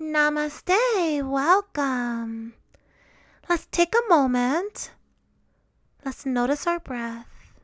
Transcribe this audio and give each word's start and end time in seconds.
Namaste, 0.00 1.26
welcome. 1.26 2.52
Let's 3.48 3.66
take 3.70 3.94
a 3.94 4.08
moment. 4.10 4.90
Let's 6.04 6.26
notice 6.26 6.66
our 6.66 6.78
breath. 6.78 7.54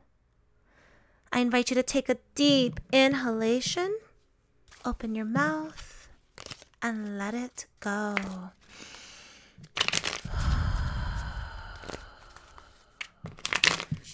I 1.31 1.41
invite 1.41 1.69
you 1.69 1.75
to 1.75 1.83
take 1.83 2.09
a 2.09 2.17
deep 2.33 2.79
inhalation, 2.91 3.99
open 4.83 5.13
your 5.13 5.25
mouth, 5.25 6.09
and 6.81 7.19
let 7.19 7.35
it 7.35 7.67
go. 7.79 8.15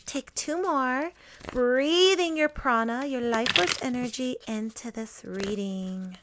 Take 0.06 0.36
two 0.36 0.62
more, 0.62 1.12
breathing 1.54 2.36
your 2.36 2.50
prana, 2.50 3.06
your 3.06 3.22
life 3.22 3.54
force 3.54 3.82
energy 3.82 4.36
into 4.46 4.92
this 4.92 5.24
reading. 5.26 6.18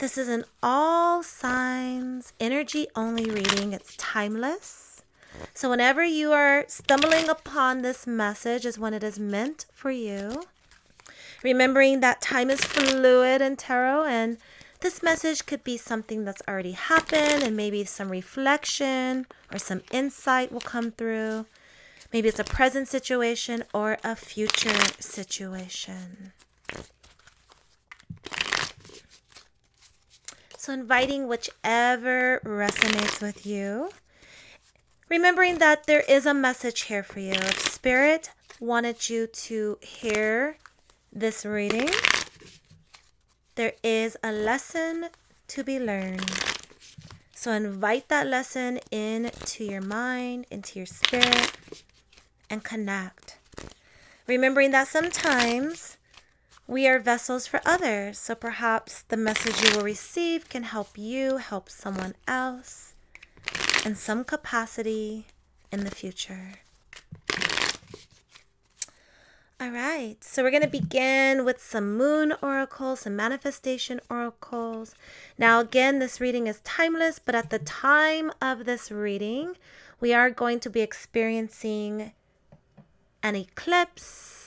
This 0.00 0.16
is 0.16 0.28
an 0.28 0.46
all 0.62 1.22
signs 1.22 2.32
energy 2.40 2.86
only 2.96 3.30
reading. 3.30 3.74
It's 3.74 3.94
timeless. 3.98 5.02
So, 5.52 5.68
whenever 5.68 6.02
you 6.02 6.32
are 6.32 6.64
stumbling 6.68 7.28
upon 7.28 7.82
this 7.82 8.06
message, 8.06 8.64
is 8.64 8.78
when 8.78 8.94
it 8.94 9.04
is 9.04 9.18
meant 9.18 9.66
for 9.74 9.90
you. 9.90 10.44
Remembering 11.42 12.00
that 12.00 12.22
time 12.22 12.48
is 12.48 12.62
fluid 12.62 13.42
in 13.42 13.56
tarot, 13.56 14.04
and 14.04 14.38
this 14.80 15.02
message 15.02 15.44
could 15.44 15.62
be 15.64 15.76
something 15.76 16.24
that's 16.24 16.40
already 16.48 16.72
happened, 16.72 17.42
and 17.42 17.54
maybe 17.54 17.84
some 17.84 18.08
reflection 18.08 19.26
or 19.52 19.58
some 19.58 19.82
insight 19.92 20.50
will 20.50 20.60
come 20.60 20.92
through. 20.92 21.44
Maybe 22.10 22.30
it's 22.30 22.40
a 22.40 22.44
present 22.44 22.88
situation 22.88 23.64
or 23.74 23.98
a 24.02 24.16
future 24.16 24.82
situation. 24.98 26.32
Inviting 30.70 31.26
whichever 31.26 32.40
resonates 32.44 33.20
with 33.20 33.44
you. 33.44 33.90
Remembering 35.08 35.58
that 35.58 35.86
there 35.86 36.04
is 36.08 36.26
a 36.26 36.32
message 36.32 36.82
here 36.82 37.02
for 37.02 37.18
you. 37.18 37.32
If 37.32 37.58
Spirit 37.72 38.30
wanted 38.60 39.10
you 39.10 39.26
to 39.26 39.78
hear 39.80 40.58
this 41.12 41.44
reading, 41.44 41.90
there 43.56 43.72
is 43.82 44.16
a 44.22 44.30
lesson 44.30 45.08
to 45.48 45.64
be 45.64 45.80
learned. 45.80 46.30
So, 47.34 47.50
invite 47.50 48.08
that 48.08 48.28
lesson 48.28 48.78
into 48.92 49.64
your 49.64 49.82
mind, 49.82 50.46
into 50.50 50.78
your 50.78 50.86
spirit, 50.86 51.52
and 52.48 52.62
connect. 52.62 53.38
Remembering 54.28 54.70
that 54.70 54.86
sometimes 54.86 55.96
we 56.70 56.86
are 56.86 57.00
vessels 57.00 57.48
for 57.48 57.60
others, 57.66 58.16
so 58.16 58.32
perhaps 58.32 59.02
the 59.08 59.16
message 59.16 59.60
you 59.60 59.76
will 59.76 59.82
receive 59.82 60.48
can 60.48 60.62
help 60.62 60.96
you 60.96 61.38
help 61.38 61.68
someone 61.68 62.14
else 62.28 62.94
in 63.84 63.96
some 63.96 64.22
capacity 64.22 65.26
in 65.72 65.82
the 65.82 65.90
future. 65.90 66.52
All 69.60 69.70
right, 69.70 70.16
so 70.20 70.44
we're 70.44 70.52
going 70.52 70.62
to 70.62 70.68
begin 70.68 71.44
with 71.44 71.60
some 71.60 71.96
moon 71.96 72.34
oracles, 72.40 73.00
some 73.00 73.16
manifestation 73.16 74.00
oracles. 74.08 74.94
Now, 75.36 75.58
again, 75.58 75.98
this 75.98 76.20
reading 76.20 76.46
is 76.46 76.60
timeless, 76.60 77.18
but 77.18 77.34
at 77.34 77.50
the 77.50 77.58
time 77.58 78.30
of 78.40 78.64
this 78.64 78.92
reading, 78.92 79.56
we 79.98 80.14
are 80.14 80.30
going 80.30 80.60
to 80.60 80.70
be 80.70 80.82
experiencing 80.82 82.12
an 83.24 83.34
eclipse 83.34 84.39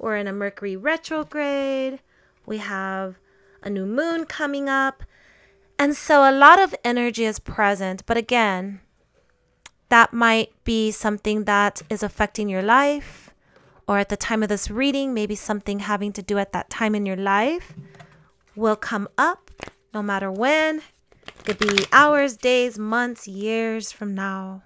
we're 0.00 0.16
in 0.16 0.26
a 0.26 0.32
Mercury 0.32 0.76
retrograde. 0.76 2.00
We 2.46 2.56
have 2.58 3.18
a 3.62 3.68
new 3.68 3.84
moon 3.84 4.24
coming 4.24 4.68
up. 4.68 5.04
And 5.78 5.94
so 5.94 6.28
a 6.28 6.32
lot 6.32 6.58
of 6.58 6.74
energy 6.82 7.26
is 7.26 7.38
present. 7.38 8.04
But 8.06 8.16
again, 8.16 8.80
that 9.90 10.14
might 10.14 10.52
be 10.64 10.90
something 10.90 11.44
that 11.44 11.82
is 11.90 12.02
affecting 12.02 12.48
your 12.48 12.62
life. 12.62 13.30
Or 13.86 13.98
at 13.98 14.08
the 14.08 14.16
time 14.16 14.42
of 14.42 14.48
this 14.48 14.70
reading, 14.70 15.12
maybe 15.12 15.34
something 15.34 15.80
having 15.80 16.12
to 16.14 16.22
do 16.22 16.38
at 16.38 16.52
that 16.52 16.70
time 16.70 16.94
in 16.94 17.04
your 17.04 17.16
life 17.16 17.74
will 18.56 18.76
come 18.76 19.06
up 19.18 19.50
no 19.92 20.02
matter 20.02 20.32
when. 20.32 20.80
It 21.26 21.44
could 21.44 21.58
be 21.58 21.84
hours, 21.92 22.38
days, 22.38 22.78
months, 22.78 23.28
years 23.28 23.92
from 23.92 24.14
now. 24.14 24.62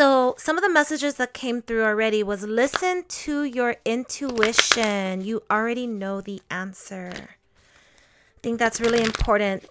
So, 0.00 0.34
some 0.38 0.56
of 0.56 0.62
the 0.62 0.70
messages 0.70 1.16
that 1.16 1.34
came 1.34 1.60
through 1.60 1.84
already 1.84 2.22
was 2.22 2.42
listen 2.44 3.04
to 3.06 3.44
your 3.44 3.76
intuition. 3.84 5.20
You 5.20 5.42
already 5.50 5.86
know 5.86 6.22
the 6.22 6.40
answer. 6.50 7.12
I 7.12 8.40
think 8.42 8.58
that's 8.58 8.80
really 8.80 9.02
important 9.02 9.66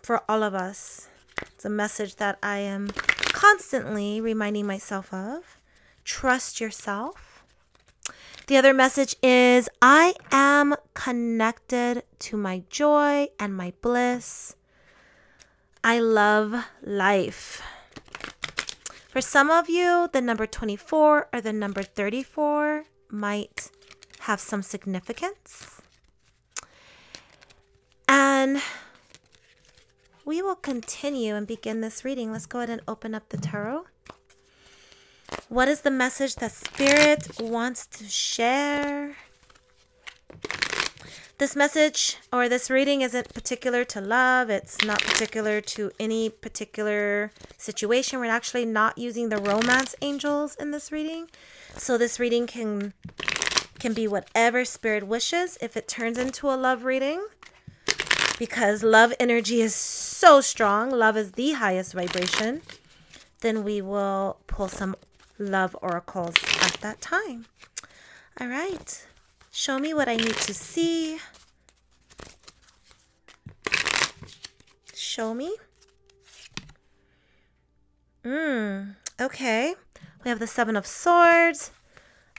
for 0.00 0.22
all 0.26 0.42
of 0.42 0.54
us. 0.54 1.10
It's 1.42 1.66
a 1.66 1.68
message 1.68 2.16
that 2.16 2.38
I 2.42 2.60
am 2.60 2.88
constantly 3.20 4.22
reminding 4.22 4.66
myself 4.66 5.12
of. 5.12 5.58
Trust 6.02 6.62
yourself. 6.62 7.44
The 8.46 8.56
other 8.56 8.72
message 8.72 9.16
is 9.22 9.68
I 9.82 10.14
am 10.32 10.76
connected 10.94 12.04
to 12.20 12.38
my 12.38 12.62
joy 12.70 13.28
and 13.38 13.54
my 13.54 13.74
bliss. 13.82 14.56
I 15.84 15.98
love 16.00 16.54
life. 16.82 17.60
For 19.08 19.22
some 19.22 19.50
of 19.50 19.70
you, 19.70 20.10
the 20.12 20.20
number 20.20 20.46
24 20.46 21.28
or 21.32 21.40
the 21.40 21.52
number 21.52 21.82
34 21.82 22.84
might 23.08 23.70
have 24.20 24.38
some 24.38 24.62
significance. 24.62 25.80
And 28.06 28.60
we 30.26 30.42
will 30.42 30.56
continue 30.56 31.34
and 31.34 31.46
begin 31.46 31.80
this 31.80 32.04
reading. 32.04 32.32
Let's 32.32 32.44
go 32.44 32.58
ahead 32.58 32.68
and 32.68 32.82
open 32.86 33.14
up 33.14 33.30
the 33.30 33.38
tarot. 33.38 33.86
What 35.48 35.68
is 35.68 35.80
the 35.80 35.90
message 35.90 36.34
that 36.36 36.52
Spirit 36.52 37.40
wants 37.40 37.86
to 37.86 38.04
share? 38.04 39.16
This 41.38 41.54
message 41.54 42.16
or 42.32 42.48
this 42.48 42.68
reading 42.68 43.02
isn't 43.02 43.32
particular 43.32 43.84
to 43.84 44.00
love. 44.00 44.50
It's 44.50 44.84
not 44.84 45.00
particular 45.00 45.60
to 45.60 45.92
any 46.00 46.30
particular 46.30 47.30
situation. 47.56 48.18
We're 48.18 48.26
actually 48.26 48.64
not 48.64 48.98
using 48.98 49.28
the 49.28 49.36
romance 49.36 49.94
angels 50.02 50.56
in 50.56 50.72
this 50.72 50.90
reading. 50.90 51.30
So 51.76 51.96
this 51.96 52.18
reading 52.18 52.48
can 52.48 52.92
can 53.78 53.92
be 53.92 54.08
whatever 54.08 54.64
spirit 54.64 55.06
wishes 55.06 55.56
if 55.60 55.76
it 55.76 55.86
turns 55.86 56.18
into 56.18 56.50
a 56.50 56.58
love 56.58 56.82
reading. 56.82 57.24
Because 58.36 58.82
love 58.82 59.14
energy 59.20 59.60
is 59.60 59.76
so 59.76 60.40
strong, 60.40 60.90
love 60.90 61.16
is 61.16 61.32
the 61.32 61.52
highest 61.52 61.92
vibration, 61.92 62.62
then 63.42 63.62
we 63.62 63.80
will 63.80 64.38
pull 64.48 64.66
some 64.66 64.96
love 65.38 65.76
oracles 65.82 66.34
at 66.60 66.72
that 66.80 67.00
time. 67.00 67.46
All 68.40 68.48
right. 68.48 69.04
Show 69.50 69.78
me 69.78 69.94
what 69.94 70.08
I 70.08 70.16
need 70.16 70.34
to 70.34 70.54
see. 70.54 71.18
Show 74.94 75.34
me. 75.34 75.56
Hmm. 78.24 78.90
Okay. 79.20 79.74
We 80.22 80.28
have 80.28 80.38
the 80.38 80.46
Seven 80.46 80.76
of 80.76 80.86
Swords. 80.86 81.70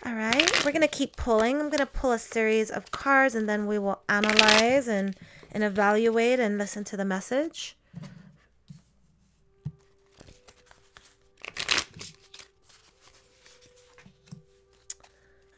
All 0.05 0.13
right. 0.13 0.51
We're 0.63 0.71
going 0.71 0.81
to 0.81 0.87
keep 0.87 1.15
pulling. 1.15 1.59
I'm 1.59 1.69
going 1.69 1.79
to 1.79 1.85
pull 1.85 2.11
a 2.11 2.19
series 2.19 2.69
of 2.69 2.91
cards 2.91 3.35
and 3.35 3.49
then 3.49 3.65
we 3.67 3.79
will 3.79 4.01
analyze 4.07 4.87
and, 4.87 5.15
and 5.51 5.63
evaluate 5.63 6.39
and 6.39 6.57
listen 6.57 6.83
to 6.85 6.97
the 6.97 7.05
message. 7.05 7.75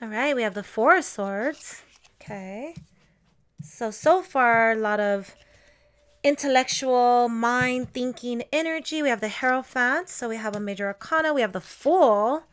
All 0.04 0.08
right, 0.08 0.36
we 0.36 0.42
have 0.42 0.56
the 0.56 0.64
Four 0.64 0.98
of 0.98 1.03
Swords. 1.06 1.84
Okay. 2.20 2.74
So, 3.62 3.92
so 3.92 4.24
far, 4.24 4.72
a 4.72 4.76
lot 4.76 5.00
of 5.00 5.36
intellectual, 6.24 7.30
mind 7.30 7.94
thinking 7.94 8.42
energy. 8.52 9.03
We 9.03 9.09
have 9.09 9.22
the 9.22 9.30
Hierophant. 9.30 10.09
So, 10.09 10.28
we 10.28 10.38
have 10.38 10.56
a 10.56 10.59
Major 10.59 10.88
Arcana. 10.88 11.36
We 11.36 11.42
have 11.42 11.53
the 11.53 11.62
Fool, 11.62 12.46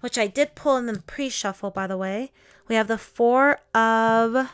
which 0.00 0.18
I 0.18 0.26
did 0.26 0.56
pull 0.56 0.76
in 0.76 0.86
the 0.86 0.98
pre 0.98 1.28
shuffle, 1.28 1.70
by 1.70 1.86
the 1.86 1.96
way. 1.96 2.32
We 2.66 2.74
have 2.74 2.88
the 2.88 2.98
Four 2.98 3.60
of 3.76 4.50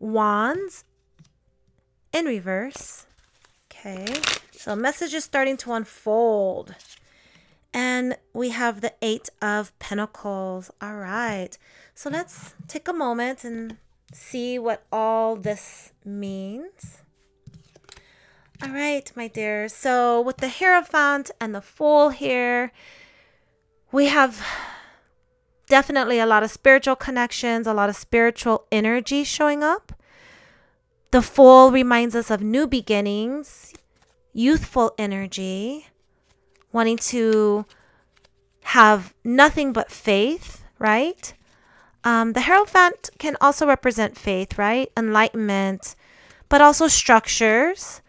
Wands 0.00 0.82
in 2.12 2.24
reverse. 2.24 3.06
Okay. 3.70 4.20
So, 4.50 4.74
message 4.74 5.14
is 5.14 5.22
starting 5.22 5.56
to 5.58 5.74
unfold. 5.74 6.74
And 7.76 8.16
we 8.32 8.48
have 8.50 8.80
the 8.80 8.94
Eight 9.02 9.28
of 9.42 9.78
Pentacles. 9.78 10.70
All 10.80 10.94
right. 10.94 11.50
So 11.94 12.08
let's 12.08 12.54
take 12.68 12.88
a 12.88 12.92
moment 12.94 13.44
and 13.44 13.76
see 14.14 14.58
what 14.58 14.86
all 14.90 15.36
this 15.36 15.92
means. 16.02 17.02
All 18.62 18.70
right, 18.70 19.12
my 19.14 19.28
dear. 19.28 19.68
So 19.68 20.22
with 20.22 20.38
the 20.38 20.48
Hierophant 20.48 21.30
and 21.38 21.54
the 21.54 21.60
Fool 21.60 22.08
here, 22.08 22.72
we 23.92 24.06
have 24.06 24.42
definitely 25.68 26.18
a 26.18 26.24
lot 26.24 26.42
of 26.42 26.50
spiritual 26.50 26.96
connections, 26.96 27.66
a 27.66 27.74
lot 27.74 27.90
of 27.90 27.96
spiritual 27.96 28.64
energy 28.72 29.22
showing 29.22 29.62
up. 29.62 29.92
The 31.10 31.20
Fool 31.20 31.70
reminds 31.70 32.16
us 32.16 32.30
of 32.30 32.40
new 32.40 32.66
beginnings, 32.66 33.74
youthful 34.32 34.94
energy, 34.96 35.88
wanting 36.76 36.98
to 36.98 37.64
have 38.76 39.14
nothing 39.24 39.72
but 39.72 39.90
faith, 39.90 40.62
right? 40.78 41.32
Um, 42.04 42.34
the 42.34 42.42
Hierophant 42.42 43.10
can 43.18 43.36
also 43.40 43.66
represent 43.66 44.16
faith, 44.16 44.58
right? 44.58 44.92
Enlightenment, 44.96 45.96
but 46.50 46.60
also 46.60 46.86
structures. 46.86 48.02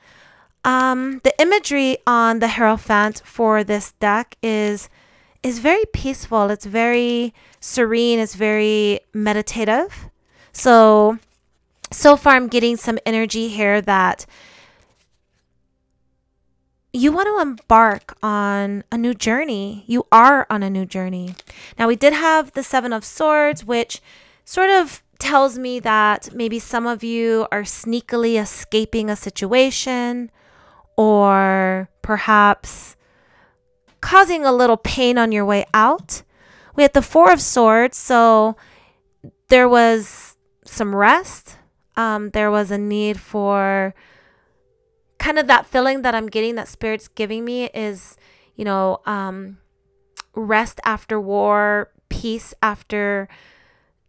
Um, 0.65 1.21
the 1.23 1.33
imagery 1.41 1.97
on 2.05 2.39
the 2.39 2.49
Hierophant 2.49 3.21
for 3.25 3.63
this 3.63 3.93
deck 3.93 4.37
is 4.43 4.89
is 5.43 5.59
very 5.59 5.85
peaceful. 5.93 6.49
It's 6.49 6.65
very 6.65 7.33
serene. 7.61 8.19
It's 8.19 8.35
very 8.35 8.99
meditative. 9.13 10.09
So, 10.51 11.19
so 11.91 12.17
far, 12.17 12.33
I'm 12.35 12.49
getting 12.49 12.75
some 12.75 12.99
energy 13.05 13.47
here 13.47 13.79
that 13.81 14.25
you 16.97 17.11
want 17.11 17.27
to 17.27 17.39
embark 17.39 18.17
on 18.23 18.83
a 18.91 18.97
new 18.97 19.13
journey. 19.13 19.83
You 19.87 20.07
are 20.11 20.47
on 20.49 20.63
a 20.63 20.69
new 20.69 20.85
journey. 20.85 21.35
Now, 21.77 21.87
we 21.87 21.95
did 21.95 22.13
have 22.13 22.53
the 22.53 22.63
Seven 22.63 22.91
of 22.91 23.05
Swords, 23.05 23.63
which 23.63 24.01
sort 24.43 24.69
of 24.69 25.03
tells 25.19 25.57
me 25.59 25.79
that 25.79 26.33
maybe 26.33 26.59
some 26.59 26.87
of 26.87 27.03
you 27.03 27.47
are 27.51 27.61
sneakily 27.63 28.41
escaping 28.41 29.09
a 29.09 29.15
situation 29.15 30.31
or 30.95 31.89
perhaps 32.01 32.95
causing 34.01 34.45
a 34.45 34.51
little 34.51 34.77
pain 34.77 35.17
on 35.17 35.31
your 35.31 35.45
way 35.45 35.65
out. 35.73 36.23
We 36.75 36.83
had 36.83 36.93
the 36.93 37.01
Four 37.01 37.31
of 37.31 37.41
Swords, 37.41 37.97
so 37.97 38.55
there 39.49 39.69
was 39.69 40.35
some 40.65 40.95
rest. 40.95 41.57
Um, 41.95 42.31
there 42.31 42.51
was 42.51 42.71
a 42.71 42.77
need 42.77 43.19
for 43.19 43.93
kind 45.19 45.39
of 45.39 45.47
that 45.47 45.65
feeling 45.65 46.01
that 46.01 46.15
I'm 46.15 46.27
getting 46.27 46.55
that 46.55 46.67
Spirit's 46.67 47.07
giving 47.07 47.45
me 47.45 47.65
is, 47.73 48.17
you 48.55 48.65
know, 48.65 49.01
um, 49.05 49.57
rest 50.35 50.79
after 50.85 51.19
war, 51.19 51.91
peace 52.09 52.53
after 52.61 53.27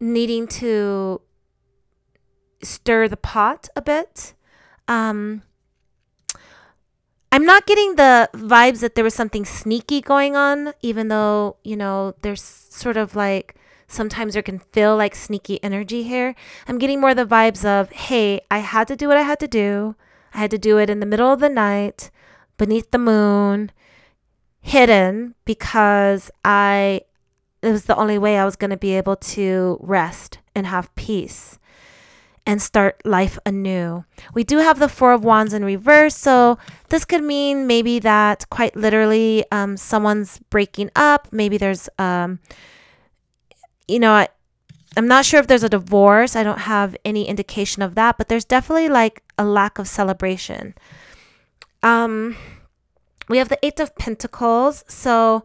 needing 0.00 0.46
to 0.46 1.20
stir 2.62 3.08
the 3.08 3.16
pot 3.16 3.68
a 3.76 3.82
bit. 3.82 4.34
Um, 4.86 5.42
I'm 7.30 7.44
not 7.44 7.66
getting 7.66 7.96
the 7.96 8.30
vibes 8.32 8.80
that 8.80 8.94
there 8.94 9.04
was 9.04 9.14
something 9.14 9.44
sneaky 9.44 10.00
going 10.00 10.34
on, 10.34 10.72
even 10.80 11.08
though, 11.08 11.56
you 11.62 11.76
know, 11.76 12.14
there's 12.22 12.42
sort 12.42 12.96
of 12.96 13.14
like 13.14 13.54
sometimes 13.86 14.34
there 14.34 14.42
can 14.42 14.58
feel 14.58 14.96
like 14.96 15.14
sneaky 15.14 15.62
energy 15.62 16.02
here. 16.04 16.34
I'm 16.66 16.78
getting 16.78 17.00
more 17.00 17.14
the 17.14 17.26
vibes 17.26 17.64
of, 17.64 17.90
hey, 17.90 18.40
I 18.50 18.58
had 18.58 18.88
to 18.88 18.96
do 18.96 19.08
what 19.08 19.16
I 19.16 19.22
had 19.22 19.40
to 19.40 19.48
do. 19.48 19.94
I 20.38 20.42
had 20.42 20.52
to 20.52 20.58
do 20.58 20.78
it 20.78 20.88
in 20.88 21.00
the 21.00 21.06
middle 21.06 21.32
of 21.32 21.40
the 21.40 21.48
night, 21.48 22.12
beneath 22.58 22.92
the 22.92 22.98
moon, 22.98 23.72
hidden, 24.60 25.34
because 25.44 26.30
I, 26.44 27.00
it 27.60 27.72
was 27.72 27.86
the 27.86 27.96
only 27.96 28.18
way 28.18 28.38
I 28.38 28.44
was 28.44 28.54
going 28.54 28.70
to 28.70 28.76
be 28.76 28.92
able 28.92 29.16
to 29.16 29.78
rest 29.80 30.38
and 30.54 30.64
have 30.64 30.94
peace 30.94 31.58
and 32.46 32.62
start 32.62 33.04
life 33.04 33.36
anew. 33.44 34.04
We 34.32 34.44
do 34.44 34.58
have 34.58 34.78
the 34.78 34.88
Four 34.88 35.12
of 35.12 35.24
Wands 35.24 35.52
in 35.52 35.64
reverse, 35.64 36.14
so 36.14 36.56
this 36.88 37.04
could 37.04 37.24
mean 37.24 37.66
maybe 37.66 37.98
that 37.98 38.48
quite 38.48 38.76
literally 38.76 39.44
um, 39.50 39.76
someone's 39.76 40.38
breaking 40.50 40.90
up. 40.94 41.26
Maybe 41.32 41.58
there's, 41.58 41.88
um, 41.98 42.38
you 43.88 43.98
know, 43.98 44.24
I'm 44.98 45.06
not 45.06 45.24
sure 45.24 45.38
if 45.38 45.46
there's 45.46 45.62
a 45.62 45.68
divorce. 45.68 46.34
I 46.34 46.42
don't 46.42 46.58
have 46.58 46.96
any 47.04 47.28
indication 47.28 47.82
of 47.82 47.94
that, 47.94 48.18
but 48.18 48.28
there's 48.28 48.44
definitely 48.44 48.88
like 48.88 49.22
a 49.38 49.44
lack 49.44 49.78
of 49.78 49.86
celebration. 49.86 50.74
Um, 51.84 52.36
we 53.28 53.38
have 53.38 53.48
the 53.48 53.64
Eight 53.64 53.78
of 53.78 53.94
Pentacles, 53.96 54.84
so 54.88 55.44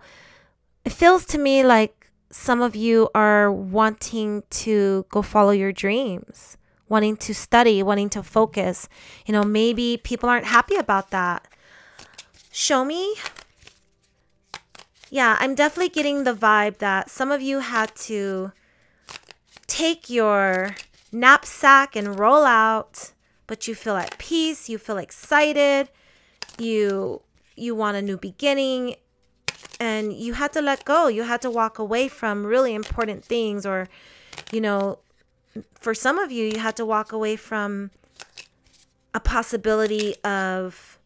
it 0.84 0.92
feels 0.92 1.24
to 1.28 1.38
me 1.38 1.64
like 1.64 2.10
some 2.32 2.62
of 2.64 2.76
you 2.76 3.10
are 3.14 3.52
wanting 3.52 4.42
to 4.50 5.06
go 5.10 5.22
follow 5.22 5.52
your 5.52 5.72
dreams 5.72 6.58
wanting 6.90 7.18
to 7.18 7.34
study, 7.34 7.82
wanting 7.82 8.08
to 8.08 8.22
focus. 8.22 8.88
You 9.26 9.34
know, 9.34 9.44
maybe 9.44 9.98
people 9.98 10.30
aren't 10.30 10.46
happy 10.46 10.76
about 10.76 11.10
that. 11.10 11.48
Show 12.52 12.86
me. 12.86 13.16
Yeah, 15.10 15.36
I'm 15.40 15.56
definitely 15.56 15.90
getting 15.90 16.24
the 16.24 16.36
vibe 16.36 16.78
that 16.78 17.10
some 17.10 17.32
of 17.32 17.42
you 17.42 17.60
had 17.60 17.96
to 18.08 18.52
take 19.74 20.08
your 20.08 20.76
knapsack 21.12 21.96
and 21.96 22.20
roll 22.20 22.46
out, 22.46 23.12
but 23.48 23.68
you 23.68 23.74
feel 23.74 23.96
at 23.96 24.16
peace, 24.20 24.70
you 24.70 24.78
feel 24.78 25.00
excited, 25.00 25.90
you 26.60 27.22
you 27.56 27.74
want 27.74 27.98
a 27.98 28.02
new 28.02 28.18
beginning 28.18 28.96
and 29.80 30.14
you 30.14 30.34
had 30.34 30.54
to 30.54 30.62
let 30.62 30.86
go. 30.86 31.08
You 31.08 31.24
had 31.24 31.42
to 31.42 31.50
walk 31.50 31.80
away 31.80 32.08
from 32.08 32.46
really 32.46 32.74
important 32.76 33.26
things 33.26 33.66
or 33.66 33.90
you 34.52 34.62
know, 34.62 35.00
for 35.74 35.96
some 35.96 36.20
of 36.20 36.32
you, 36.32 36.46
you 36.46 36.60
had 36.60 36.76
to 36.76 36.86
walk 36.86 37.12
away 37.12 37.36
from 37.36 37.90
a 39.16 39.20
possibility 39.20 40.16
of 40.24 41.00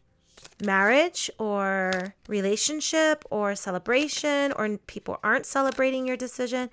marriage 0.62 1.30
or 1.38 2.14
relationship 2.28 3.24
or 3.30 3.54
celebration 3.54 4.52
or 4.52 4.76
people 4.86 5.18
aren't 5.22 5.46
celebrating 5.46 6.06
your 6.06 6.16
decision 6.16 6.68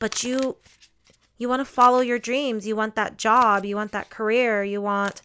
but 0.00 0.24
you 0.24 0.56
you 1.40 1.48
want 1.48 1.58
to 1.58 1.64
follow 1.64 1.98
your 2.00 2.20
dreams 2.20 2.68
you 2.68 2.76
want 2.76 2.94
that 2.94 3.16
job 3.16 3.64
you 3.64 3.74
want 3.74 3.90
that 3.90 4.08
career 4.10 4.62
you 4.62 4.80
want 4.80 5.22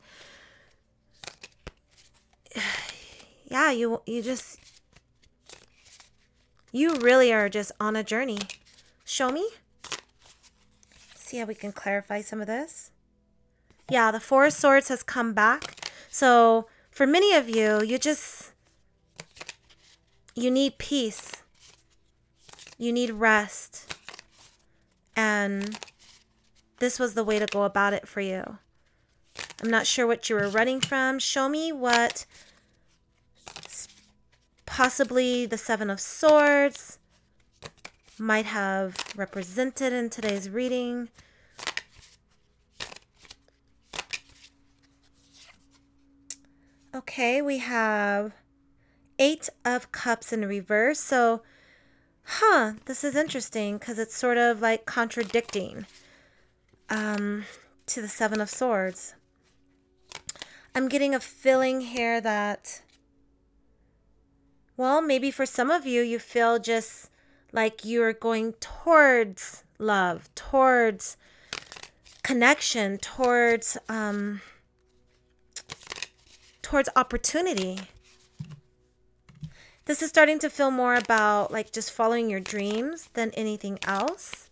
yeah 3.45 3.69
you 3.69 4.01
you 4.07 4.23
just 4.23 4.59
you 6.71 6.95
really 6.95 7.31
are 7.31 7.47
just 7.47 7.71
on 7.79 7.95
a 7.95 8.03
journey 8.03 8.39
show 9.05 9.29
me 9.29 9.47
see 11.35 11.39
how 11.41 11.45
we 11.45 11.55
can 11.55 11.71
clarify 11.71 12.21
some 12.21 12.39
of 12.39 12.47
this. 12.47 12.91
Yeah, 13.89 14.11
the 14.11 14.19
Four 14.19 14.45
of 14.45 14.53
Swords 14.53 14.87
has 14.87 15.03
come 15.03 15.33
back. 15.33 15.89
So 16.09 16.67
for 16.91 17.05
many 17.05 17.33
of 17.33 17.49
you, 17.49 17.83
you 17.83 17.97
just, 17.97 18.51
you 20.33 20.49
need 20.49 20.77
peace. 20.77 21.43
You 22.77 22.93
need 22.93 23.11
rest. 23.11 23.93
And 25.15 25.77
this 26.79 26.99
was 26.99 27.13
the 27.13 27.23
way 27.23 27.39
to 27.39 27.45
go 27.45 27.63
about 27.63 27.93
it 27.93 28.07
for 28.07 28.21
you. 28.21 28.57
I'm 29.63 29.69
not 29.69 29.87
sure 29.87 30.07
what 30.07 30.29
you 30.29 30.35
were 30.35 30.49
running 30.49 30.81
from. 30.81 31.19
Show 31.19 31.49
me 31.49 31.71
what 31.71 32.25
possibly 34.65 35.45
the 35.45 35.57
Seven 35.57 35.89
of 35.89 35.99
Swords 35.99 36.99
might 38.17 38.45
have 38.45 38.97
represented 39.15 39.93
in 39.93 40.09
today's 40.09 40.49
reading. 40.49 41.09
Okay, 46.93 47.41
we 47.41 47.57
have 47.57 48.33
Eight 49.19 49.49
of 49.65 49.91
Cups 49.91 50.31
in 50.31 50.45
reverse. 50.45 50.99
So, 50.99 51.41
huh, 52.23 52.73
this 52.85 53.03
is 53.03 53.15
interesting 53.15 53.77
because 53.77 53.99
it's 53.99 54.15
sort 54.15 54.37
of 54.37 54.61
like 54.61 54.85
contradicting 54.85 55.85
um, 56.89 57.45
to 57.87 58.01
the 58.01 58.07
Seven 58.07 58.41
of 58.41 58.49
Swords. 58.49 59.15
I'm 60.73 60.87
getting 60.87 61.15
a 61.15 61.19
feeling 61.19 61.81
here 61.81 62.19
that, 62.19 62.81
well, 64.75 65.01
maybe 65.01 65.31
for 65.31 65.45
some 65.45 65.71
of 65.71 65.85
you, 65.85 66.01
you 66.01 66.19
feel 66.19 66.59
just 66.59 67.09
like 67.51 67.85
you're 67.85 68.13
going 68.13 68.53
towards 68.53 69.63
love, 69.79 70.29
towards 70.35 71.17
connection, 72.23 72.97
towards 72.97 73.77
um, 73.87 74.41
towards 76.61 76.89
opportunity. 76.95 77.79
This 79.85 80.01
is 80.01 80.09
starting 80.09 80.39
to 80.39 80.49
feel 80.49 80.71
more 80.71 80.95
about 80.95 81.51
like 81.51 81.71
just 81.71 81.91
following 81.91 82.29
your 82.29 82.39
dreams 82.39 83.09
than 83.13 83.29
anything 83.31 83.77
else. 83.83 84.44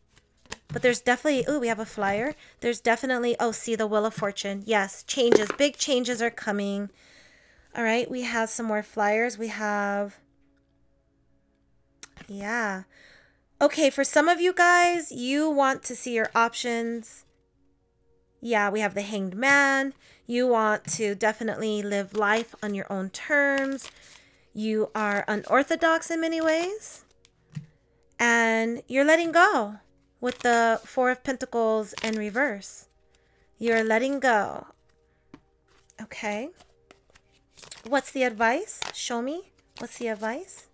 But 0.67 0.81
there's 0.81 1.01
definitely, 1.01 1.45
oh, 1.47 1.59
we 1.59 1.67
have 1.67 1.79
a 1.79 1.85
flyer. 1.85 2.35
There's 2.61 2.79
definitely, 2.79 3.35
oh, 3.39 3.51
see 3.51 3.75
the 3.75 3.87
Wheel 3.87 4.05
of 4.05 4.13
Fortune. 4.13 4.63
Yes, 4.65 5.03
changes, 5.03 5.49
big 5.57 5.77
changes 5.77 6.21
are 6.21 6.31
coming. 6.31 6.89
All 7.75 7.83
right, 7.83 8.09
we 8.09 8.21
have 8.21 8.49
some 8.49 8.65
more 8.65 8.83
flyers. 8.83 9.37
We 9.37 9.47
have, 9.47 10.19
yeah. 12.27 12.83
Okay, 13.61 13.89
for 13.89 14.03
some 14.03 14.27
of 14.27 14.41
you 14.41 14.53
guys, 14.53 15.11
you 15.11 15.49
want 15.49 15.83
to 15.83 15.95
see 15.95 16.13
your 16.13 16.29
options. 16.35 17.25
Yeah, 18.41 18.69
we 18.69 18.81
have 18.81 18.93
the 18.93 19.01
Hanged 19.01 19.35
Man. 19.35 19.93
You 20.27 20.47
want 20.47 20.85
to 20.95 21.15
definitely 21.15 21.81
live 21.81 22.13
life 22.13 22.55
on 22.61 22.73
your 22.73 22.91
own 22.91 23.09
terms. 23.09 23.89
You 24.53 24.91
are 24.93 25.23
unorthodox 25.27 26.11
in 26.11 26.21
many 26.21 26.41
ways. 26.41 27.05
And 28.19 28.83
you're 28.87 29.05
letting 29.05 29.31
go. 29.31 29.75
With 30.23 30.39
the 30.39 30.79
Four 30.85 31.11
of 31.11 31.21
Pentacles 31.21 31.93
in 32.01 32.15
reverse. 32.15 32.87
You're 33.57 33.83
letting 33.83 34.21
go. 34.21 34.67
Okay. 36.01 36.47
What's 37.85 38.09
the 38.09 38.23
advice? 38.23 38.79
Show 38.93 39.21
me. 39.21 39.51
What's 39.79 39.97
the 39.97 40.07
advice? 40.07 40.67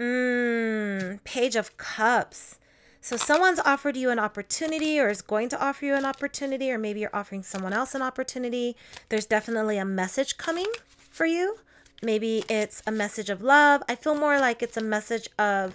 Mmm, 0.00 1.22
Page 1.22 1.54
of 1.54 1.76
Cups. 1.76 2.58
So 3.00 3.16
someone's 3.16 3.60
offered 3.60 3.96
you 3.96 4.10
an 4.10 4.18
opportunity 4.18 4.98
or 4.98 5.08
is 5.08 5.22
going 5.22 5.50
to 5.50 5.64
offer 5.64 5.84
you 5.84 5.94
an 5.94 6.04
opportunity, 6.04 6.72
or 6.72 6.78
maybe 6.78 6.98
you're 6.98 7.14
offering 7.14 7.44
someone 7.44 7.72
else 7.72 7.94
an 7.94 8.02
opportunity. 8.02 8.76
There's 9.08 9.26
definitely 9.26 9.78
a 9.78 9.84
message 9.84 10.36
coming 10.36 10.66
for 11.10 11.26
you. 11.26 11.58
Maybe 12.02 12.44
it's 12.48 12.82
a 12.88 12.90
message 12.90 13.30
of 13.30 13.40
love. 13.40 13.84
I 13.88 13.94
feel 13.94 14.16
more 14.16 14.40
like 14.40 14.64
it's 14.64 14.76
a 14.76 14.82
message 14.82 15.28
of 15.38 15.74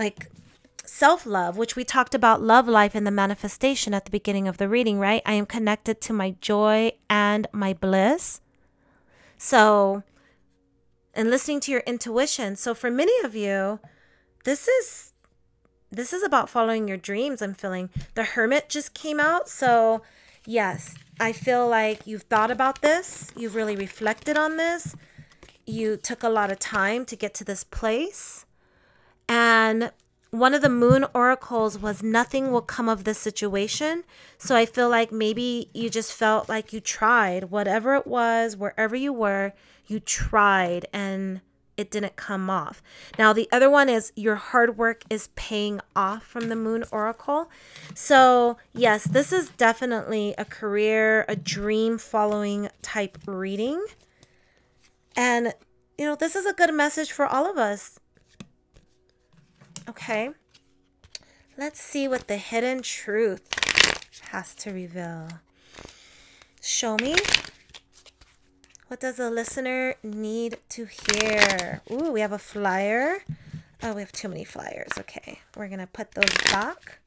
like 0.00 0.30
self 0.86 1.26
love, 1.26 1.56
which 1.56 1.76
we 1.76 1.84
talked 1.84 2.14
about 2.14 2.42
love 2.42 2.66
life 2.66 2.96
in 2.96 3.04
the 3.04 3.10
manifestation 3.10 3.94
at 3.94 4.06
the 4.06 4.10
beginning 4.10 4.48
of 4.48 4.56
the 4.56 4.68
reading, 4.68 4.98
right? 4.98 5.22
I 5.26 5.34
am 5.34 5.46
connected 5.46 6.00
to 6.00 6.12
my 6.12 6.34
joy 6.40 6.92
and 7.08 7.46
my 7.52 7.74
bliss. 7.74 8.40
So, 9.36 10.02
and 11.14 11.30
listening 11.30 11.60
to 11.60 11.70
your 11.70 11.82
intuition. 11.86 12.56
So, 12.56 12.74
for 12.74 12.90
many 12.90 13.12
of 13.24 13.36
you, 13.36 13.78
this 14.44 14.66
is 14.66 15.12
this 15.92 16.12
is 16.12 16.22
about 16.22 16.48
following 16.48 16.88
your 16.88 16.96
dreams. 16.96 17.42
I'm 17.42 17.54
feeling 17.54 17.90
the 18.14 18.24
hermit 18.24 18.68
just 18.68 18.94
came 18.94 19.20
out. 19.20 19.48
So, 19.48 20.02
yes, 20.46 20.94
I 21.18 21.32
feel 21.32 21.68
like 21.68 22.06
you've 22.06 22.22
thought 22.22 22.50
about 22.50 22.80
this, 22.80 23.30
you've 23.36 23.54
really 23.54 23.76
reflected 23.76 24.38
on 24.38 24.56
this, 24.56 24.96
you 25.66 25.98
took 25.98 26.22
a 26.22 26.28
lot 26.28 26.50
of 26.50 26.58
time 26.58 27.04
to 27.06 27.16
get 27.16 27.34
to 27.34 27.44
this 27.44 27.64
place. 27.64 28.46
And 29.30 29.92
one 30.32 30.54
of 30.54 30.60
the 30.60 30.68
moon 30.68 31.06
oracles 31.14 31.78
was 31.78 32.02
nothing 32.02 32.50
will 32.50 32.62
come 32.62 32.88
of 32.88 33.04
this 33.04 33.18
situation. 33.18 34.02
So 34.38 34.56
I 34.56 34.66
feel 34.66 34.88
like 34.88 35.12
maybe 35.12 35.70
you 35.72 35.88
just 35.88 36.12
felt 36.12 36.48
like 36.48 36.72
you 36.72 36.80
tried, 36.80 37.44
whatever 37.44 37.94
it 37.94 38.08
was, 38.08 38.56
wherever 38.56 38.96
you 38.96 39.12
were, 39.12 39.52
you 39.86 40.00
tried 40.00 40.86
and 40.92 41.42
it 41.76 41.92
didn't 41.92 42.16
come 42.16 42.50
off. 42.50 42.82
Now, 43.20 43.32
the 43.32 43.48
other 43.52 43.70
one 43.70 43.88
is 43.88 44.12
your 44.16 44.34
hard 44.34 44.76
work 44.76 45.04
is 45.08 45.28
paying 45.36 45.80
off 45.94 46.24
from 46.24 46.48
the 46.48 46.56
moon 46.56 46.82
oracle. 46.90 47.48
So, 47.94 48.56
yes, 48.72 49.04
this 49.04 49.32
is 49.32 49.50
definitely 49.50 50.34
a 50.36 50.44
career, 50.44 51.24
a 51.28 51.36
dream 51.36 51.98
following 51.98 52.68
type 52.82 53.16
reading. 53.26 53.86
And, 55.16 55.54
you 55.96 56.04
know, 56.04 56.16
this 56.16 56.34
is 56.34 56.46
a 56.46 56.52
good 56.52 56.74
message 56.74 57.12
for 57.12 57.26
all 57.26 57.48
of 57.48 57.56
us. 57.58 57.99
Okay. 59.90 60.30
Let's 61.58 61.80
see 61.80 62.06
what 62.06 62.28
the 62.28 62.36
hidden 62.36 62.80
truth 62.82 63.42
has 64.30 64.54
to 64.54 64.70
reveal. 64.70 65.26
Show 66.62 66.96
me. 66.98 67.16
What 68.86 69.00
does 69.00 69.18
a 69.18 69.28
listener 69.28 69.96
need 70.04 70.58
to 70.68 70.86
hear? 70.86 71.82
Ooh, 71.90 72.12
we 72.12 72.20
have 72.20 72.30
a 72.30 72.38
flyer. 72.38 73.24
Oh, 73.82 73.94
we 73.94 74.02
have 74.02 74.12
too 74.12 74.28
many 74.28 74.44
flyers. 74.44 74.92
Okay, 74.96 75.40
we're 75.56 75.66
going 75.66 75.80
to 75.80 75.88
put 75.88 76.12
those 76.12 76.52
back. 76.52 77.00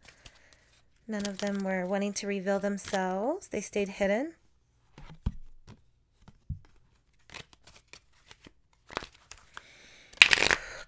None 1.08 1.26
of 1.26 1.38
them 1.38 1.64
were 1.64 1.86
wanting 1.86 2.12
to 2.14 2.28
reveal 2.28 2.60
themselves. 2.60 3.48
They 3.48 3.62
stayed 3.62 3.88
hidden. 3.88 4.34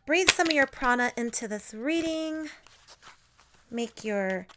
Breathe 0.06 0.30
some 0.30 0.48
of 0.48 0.54
your 0.54 0.68
prana 0.68 1.12
into 1.18 1.48
this 1.48 1.74
reading. 1.74 2.50
Make 3.72 4.04
your 4.04 4.48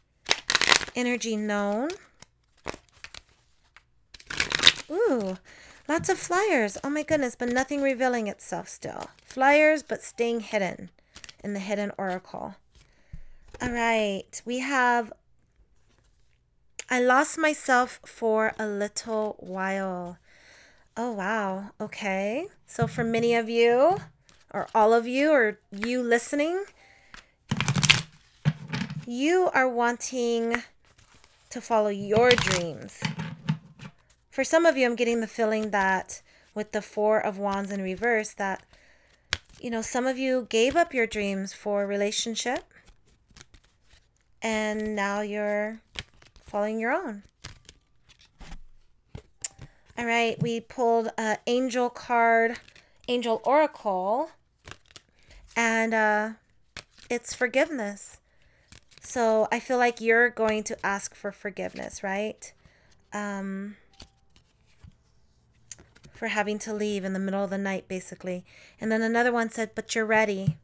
energy 0.94 1.36
known. 1.36 1.90
Ooh, 4.90 5.36
Lots 5.88 6.10
of 6.10 6.18
flyers. 6.18 6.76
Oh 6.84 6.90
my 6.90 7.02
goodness, 7.02 7.34
but 7.34 7.48
nothing 7.48 7.80
revealing 7.80 8.26
itself 8.26 8.68
still. 8.68 9.08
Flyers, 9.24 9.82
but 9.82 10.02
staying 10.02 10.40
hidden 10.40 10.90
in 11.42 11.54
the 11.54 11.60
hidden 11.60 11.92
oracle. 11.96 12.56
All 13.62 13.70
right, 13.70 14.42
we 14.44 14.58
have 14.58 15.10
I 16.90 17.00
lost 17.00 17.38
myself 17.38 18.00
for 18.04 18.52
a 18.58 18.66
little 18.66 19.36
while. 19.38 20.18
Oh, 20.94 21.12
wow. 21.12 21.70
Okay. 21.80 22.48
So, 22.66 22.86
for 22.86 23.04
many 23.04 23.34
of 23.34 23.48
you, 23.48 23.98
or 24.52 24.68
all 24.74 24.92
of 24.92 25.06
you, 25.06 25.30
or 25.30 25.58
you 25.70 26.02
listening, 26.02 26.64
you 29.06 29.50
are 29.54 29.68
wanting 29.68 30.62
to 31.50 31.60
follow 31.60 31.88
your 31.88 32.30
dreams. 32.30 33.00
For 34.30 34.44
some 34.44 34.66
of 34.66 34.76
you, 34.76 34.86
I'm 34.86 34.96
getting 34.96 35.20
the 35.20 35.26
feeling 35.26 35.70
that 35.70 36.22
with 36.54 36.72
the 36.72 36.82
Four 36.82 37.18
of 37.20 37.38
Wands 37.38 37.70
in 37.70 37.82
reverse, 37.82 38.34
that, 38.34 38.62
you 39.60 39.70
know, 39.70 39.82
some 39.82 40.06
of 40.06 40.18
you 40.18 40.46
gave 40.48 40.76
up 40.76 40.92
your 40.92 41.06
dreams 41.06 41.52
for 41.52 41.86
relationship 41.86 42.64
and 44.42 44.94
now 44.94 45.20
you're 45.20 45.80
following 46.44 46.78
your 46.78 46.92
own. 46.92 47.22
All 49.96 50.06
right, 50.06 50.40
we 50.40 50.60
pulled 50.60 51.10
an 51.18 51.38
angel 51.46 51.90
card, 51.90 52.60
angel 53.08 53.40
oracle, 53.44 54.30
and 55.58 55.92
uh, 55.92 56.30
it's 57.10 57.34
forgiveness. 57.34 58.18
So 59.00 59.48
I 59.50 59.58
feel 59.58 59.76
like 59.76 60.00
you're 60.00 60.30
going 60.30 60.62
to 60.64 60.86
ask 60.86 61.16
for 61.16 61.32
forgiveness, 61.32 62.04
right? 62.04 62.52
Um, 63.12 63.76
for 66.12 66.28
having 66.28 66.60
to 66.60 66.72
leave 66.72 67.04
in 67.04 67.12
the 67.12 67.18
middle 67.18 67.42
of 67.42 67.50
the 67.50 67.58
night, 67.58 67.88
basically. 67.88 68.44
And 68.80 68.92
then 68.92 69.02
another 69.02 69.32
one 69.32 69.50
said, 69.50 69.72
But 69.74 69.96
you're 69.96 70.06
ready. 70.06 70.56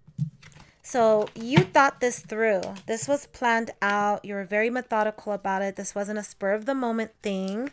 So 0.85 1.29
you 1.35 1.59
thought 1.59 2.01
this 2.01 2.21
through. 2.21 2.63
This 2.87 3.09
was 3.09 3.27
planned 3.27 3.73
out. 3.83 4.25
You 4.25 4.35
were 4.35 4.45
very 4.45 4.71
methodical 4.71 5.33
about 5.33 5.63
it. 5.63 5.75
This 5.75 5.95
wasn't 5.95 6.21
a 6.21 6.23
spur 6.23 6.53
of 6.53 6.67
the 6.67 6.75
moment 6.75 7.11
thing. 7.21 7.71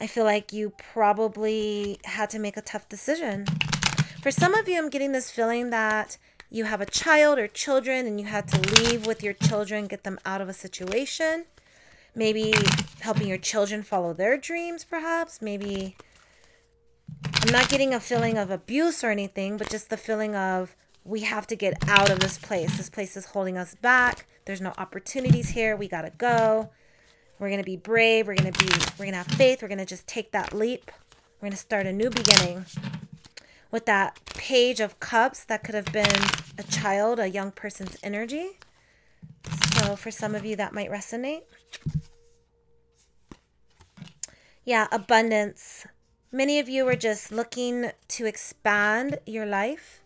I 0.00 0.08
feel 0.08 0.24
like 0.24 0.52
you 0.52 0.72
probably 0.92 1.98
had 2.02 2.30
to 2.30 2.40
make 2.40 2.56
a 2.56 2.62
tough 2.62 2.88
decision. 2.88 3.46
For 4.22 4.30
some 4.30 4.54
of 4.54 4.68
you, 4.68 4.78
I'm 4.78 4.88
getting 4.88 5.10
this 5.10 5.32
feeling 5.32 5.70
that 5.70 6.16
you 6.52 6.64
have 6.64 6.82
a 6.82 6.86
child 6.86 7.38
or 7.38 7.48
children 7.48 8.06
and 8.06 8.20
you 8.20 8.26
had 8.26 8.46
to 8.46 8.60
leave 8.74 9.06
with 9.06 9.22
your 9.22 9.32
children, 9.32 9.86
get 9.86 10.04
them 10.04 10.18
out 10.26 10.42
of 10.42 10.50
a 10.50 10.52
situation. 10.52 11.46
Maybe 12.14 12.52
helping 13.00 13.26
your 13.26 13.38
children 13.38 13.82
follow 13.82 14.12
their 14.12 14.36
dreams, 14.36 14.84
perhaps. 14.84 15.40
Maybe 15.40 15.96
I'm 17.24 17.50
not 17.50 17.70
getting 17.70 17.94
a 17.94 18.00
feeling 18.00 18.36
of 18.36 18.50
abuse 18.50 19.02
or 19.02 19.10
anything, 19.10 19.56
but 19.56 19.70
just 19.70 19.88
the 19.88 19.96
feeling 19.96 20.36
of 20.36 20.76
we 21.04 21.20
have 21.20 21.46
to 21.46 21.56
get 21.56 21.88
out 21.88 22.10
of 22.10 22.20
this 22.20 22.36
place. 22.36 22.76
This 22.76 22.90
place 22.90 23.16
is 23.16 23.24
holding 23.26 23.56
us 23.56 23.74
back. 23.74 24.26
There's 24.44 24.60
no 24.60 24.74
opportunities 24.76 25.48
here. 25.48 25.74
We 25.74 25.88
got 25.88 26.02
to 26.02 26.10
go. 26.10 26.68
We're 27.38 27.48
going 27.48 27.62
to 27.62 27.64
be 27.64 27.78
brave. 27.78 28.26
We're 28.26 28.36
going 28.36 28.52
to 28.52 28.58
be 28.58 28.70
we're 28.98 29.06
going 29.06 29.12
to 29.12 29.18
have 29.18 29.26
faith. 29.26 29.62
We're 29.62 29.68
going 29.68 29.78
to 29.78 29.86
just 29.86 30.06
take 30.06 30.32
that 30.32 30.52
leap. 30.52 30.90
We're 31.40 31.46
going 31.46 31.52
to 31.52 31.56
start 31.56 31.86
a 31.86 31.92
new 31.94 32.10
beginning. 32.10 32.66
With 33.72 33.86
that 33.86 34.20
page 34.26 34.80
of 34.80 35.00
cups, 35.00 35.44
that 35.46 35.64
could 35.64 35.74
have 35.74 35.92
been 35.92 36.20
a 36.58 36.62
child, 36.62 37.18
a 37.18 37.28
young 37.28 37.50
person's 37.50 37.96
energy. 38.02 38.58
So 39.74 39.96
for 39.96 40.10
some 40.10 40.34
of 40.34 40.44
you 40.44 40.54
that 40.56 40.72
might 40.72 40.90
resonate. 40.90 41.42
Yeah, 44.64 44.86
abundance. 44.92 45.86
Many 46.30 46.60
of 46.60 46.68
you 46.68 46.86
are 46.86 46.96
just 46.96 47.32
looking 47.32 47.90
to 48.08 48.26
expand 48.26 49.18
your 49.26 49.46
life. 49.46 50.00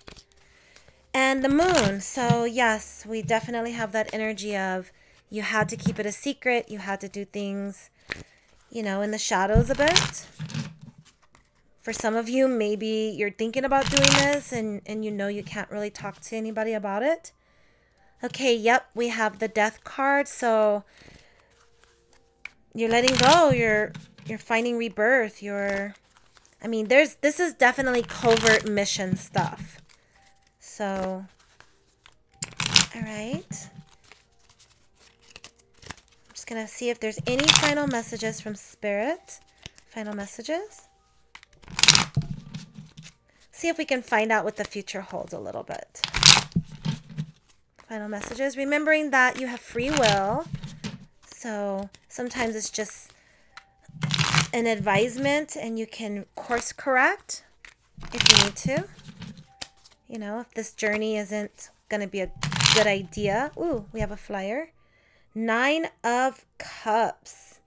And 1.12 1.44
the 1.44 1.48
moon. 1.48 2.00
So, 2.00 2.44
yes, 2.44 3.04
we 3.06 3.20
definitely 3.20 3.72
have 3.72 3.92
that 3.92 4.10
energy 4.12 4.56
of 4.56 4.92
you 5.28 5.42
had 5.42 5.68
to 5.70 5.76
keep 5.76 5.98
it 5.98 6.06
a 6.06 6.12
secret. 6.12 6.70
You 6.70 6.78
had 6.78 7.00
to 7.00 7.08
do 7.08 7.24
things, 7.24 7.90
you 8.70 8.82
know, 8.82 9.02
in 9.02 9.10
the 9.10 9.18
shadows 9.18 9.70
a 9.70 9.74
bit. 9.74 10.26
For 11.86 11.92
some 11.92 12.16
of 12.16 12.28
you, 12.28 12.48
maybe 12.48 13.14
you're 13.16 13.30
thinking 13.30 13.64
about 13.64 13.88
doing 13.88 14.10
this 14.24 14.50
and, 14.52 14.82
and 14.86 15.04
you 15.04 15.12
know 15.12 15.28
you 15.28 15.44
can't 15.44 15.70
really 15.70 15.88
talk 15.88 16.20
to 16.20 16.34
anybody 16.34 16.72
about 16.72 17.04
it. 17.04 17.30
Okay, 18.24 18.56
yep, 18.56 18.90
we 18.96 19.06
have 19.06 19.38
the 19.38 19.46
death 19.46 19.84
card. 19.84 20.26
So 20.26 20.82
you're 22.74 22.90
letting 22.90 23.16
go. 23.16 23.50
You're 23.50 23.92
you're 24.26 24.36
finding 24.36 24.76
rebirth. 24.76 25.44
You're 25.44 25.94
I 26.60 26.66
mean, 26.66 26.88
there's 26.88 27.14
this 27.20 27.38
is 27.38 27.54
definitely 27.54 28.02
covert 28.02 28.68
mission 28.68 29.16
stuff. 29.16 29.80
So, 30.58 31.24
all 32.96 33.02
right. 33.02 33.68
I'm 35.38 36.34
just 36.34 36.48
going 36.48 36.60
to 36.60 36.66
see 36.66 36.90
if 36.90 36.98
there's 36.98 37.20
any 37.28 37.46
final 37.46 37.86
messages 37.86 38.40
from 38.40 38.56
Spirit. 38.56 39.38
Final 39.90 40.16
messages. 40.16 40.88
See 43.56 43.68
if 43.68 43.78
we 43.78 43.86
can 43.86 44.02
find 44.02 44.30
out 44.30 44.44
what 44.44 44.56
the 44.56 44.64
future 44.64 45.00
holds 45.00 45.32
a 45.32 45.38
little 45.38 45.62
bit. 45.62 46.02
Final 47.88 48.06
messages. 48.06 48.54
Remembering 48.54 49.12
that 49.12 49.40
you 49.40 49.46
have 49.46 49.60
free 49.60 49.88
will. 49.88 50.44
So 51.34 51.88
sometimes 52.06 52.54
it's 52.54 52.68
just 52.68 53.14
an 54.52 54.66
advisement 54.66 55.56
and 55.56 55.78
you 55.78 55.86
can 55.86 56.26
course 56.34 56.70
correct 56.70 57.44
if 58.12 58.30
you 58.30 58.44
need 58.44 58.56
to. 58.56 58.84
You 60.06 60.18
know, 60.18 60.40
if 60.40 60.52
this 60.52 60.72
journey 60.72 61.16
isn't 61.16 61.70
going 61.88 62.02
to 62.02 62.06
be 62.06 62.20
a 62.20 62.30
good 62.74 62.86
idea. 62.86 63.52
Ooh, 63.56 63.86
we 63.90 64.00
have 64.00 64.10
a 64.10 64.18
flyer. 64.18 64.68
Nine 65.34 65.86
of 66.04 66.44
Cups. 66.58 67.60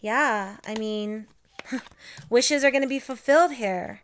Yeah, 0.00 0.56
I 0.66 0.74
mean, 0.74 1.26
wishes 2.30 2.64
are 2.64 2.70
going 2.70 2.82
to 2.82 2.88
be 2.88 2.98
fulfilled 2.98 3.52
here. 3.52 4.00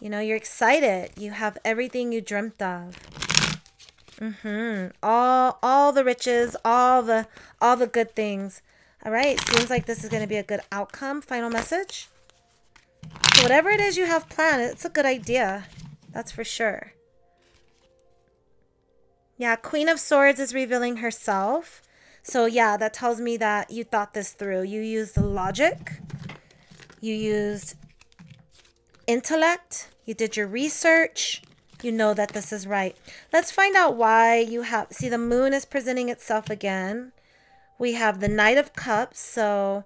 You 0.00 0.10
know, 0.10 0.20
you're 0.20 0.36
excited. 0.36 1.10
You 1.16 1.30
have 1.30 1.58
everything 1.64 2.12
you 2.12 2.20
dreamt 2.20 2.60
of. 2.60 2.96
Mhm. 4.18 4.92
All 5.02 5.58
all 5.62 5.92
the 5.92 6.04
riches, 6.04 6.56
all 6.64 7.02
the 7.02 7.26
all 7.60 7.76
the 7.76 7.86
good 7.86 8.14
things. 8.14 8.62
All 9.04 9.12
right, 9.12 9.40
seems 9.48 9.70
like 9.70 9.86
this 9.86 10.02
is 10.02 10.10
going 10.10 10.22
to 10.22 10.26
be 10.28 10.36
a 10.36 10.42
good 10.42 10.60
outcome. 10.72 11.20
Final 11.20 11.50
message. 11.50 12.08
So 13.34 13.42
whatever 13.42 13.70
it 13.70 13.80
is 13.80 13.96
you 13.96 14.06
have 14.06 14.28
planned, 14.28 14.62
it's 14.62 14.84
a 14.84 14.88
good 14.88 15.06
idea. 15.06 15.66
That's 16.12 16.32
for 16.32 16.44
sure. 16.44 16.92
Yeah, 19.36 19.56
Queen 19.56 19.88
of 19.88 20.00
Swords 20.00 20.40
is 20.40 20.54
revealing 20.54 20.96
herself. 20.98 21.82
So 22.22 22.46
yeah, 22.46 22.76
that 22.78 22.94
tells 22.94 23.20
me 23.20 23.36
that 23.36 23.70
you 23.70 23.84
thought 23.84 24.14
this 24.14 24.32
through. 24.32 24.62
You 24.62 24.80
used 24.80 25.16
logic. 25.18 26.00
You 27.00 27.14
used 27.14 27.76
intellect. 29.06 29.88
You 30.04 30.14
did 30.14 30.36
your 30.36 30.46
research. 30.46 31.42
You 31.82 31.92
know 31.92 32.14
that 32.14 32.30
this 32.30 32.52
is 32.52 32.66
right. 32.66 32.96
Let's 33.32 33.50
find 33.50 33.76
out 33.76 33.96
why 33.96 34.38
you 34.38 34.62
have 34.62 34.88
see 34.90 35.08
the 35.08 35.18
moon 35.18 35.52
is 35.52 35.64
presenting 35.64 36.08
itself 36.08 36.48
again. 36.48 37.12
We 37.78 37.92
have 37.92 38.20
the 38.20 38.28
Knight 38.28 38.56
of 38.56 38.72
Cups, 38.72 39.20
so 39.20 39.84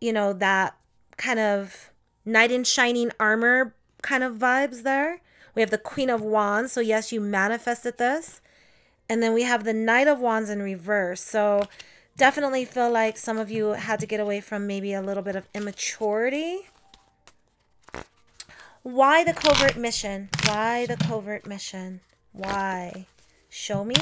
you 0.00 0.12
know 0.12 0.32
that 0.34 0.76
kind 1.16 1.38
of 1.38 1.90
knight 2.24 2.52
in 2.52 2.64
shining 2.64 3.10
armor 3.18 3.74
kind 4.02 4.22
of 4.22 4.36
vibes 4.36 4.82
there. 4.82 5.20
We 5.54 5.62
have 5.62 5.70
the 5.70 5.78
Queen 5.78 6.10
of 6.10 6.22
Wands, 6.22 6.72
so 6.72 6.80
yes, 6.80 7.10
you 7.10 7.20
manifested 7.20 7.98
this. 7.98 8.40
And 9.08 9.22
then 9.22 9.32
we 9.32 9.42
have 9.42 9.64
the 9.64 9.72
Knight 9.72 10.06
of 10.06 10.20
Wands 10.20 10.50
in 10.50 10.62
reverse. 10.62 11.22
So 11.22 11.66
definitely 12.16 12.64
feel 12.64 12.90
like 12.90 13.16
some 13.16 13.38
of 13.38 13.50
you 13.50 13.68
had 13.70 13.98
to 14.00 14.06
get 14.06 14.20
away 14.20 14.40
from 14.40 14.66
maybe 14.66 14.92
a 14.92 15.00
little 15.00 15.22
bit 15.22 15.34
of 15.34 15.48
immaturity. 15.54 16.66
Why 18.88 19.22
the 19.22 19.34
covert 19.34 19.76
mission? 19.76 20.30
Why 20.46 20.86
the 20.86 20.96
covert 20.96 21.46
mission? 21.46 22.00
Why? 22.32 23.04
Show 23.50 23.84
me. 23.84 23.94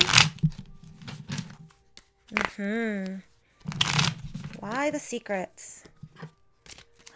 Mm-hmm. 2.33 3.17
Why 4.61 4.91
the 4.91 5.01
secrets? 5.01 5.83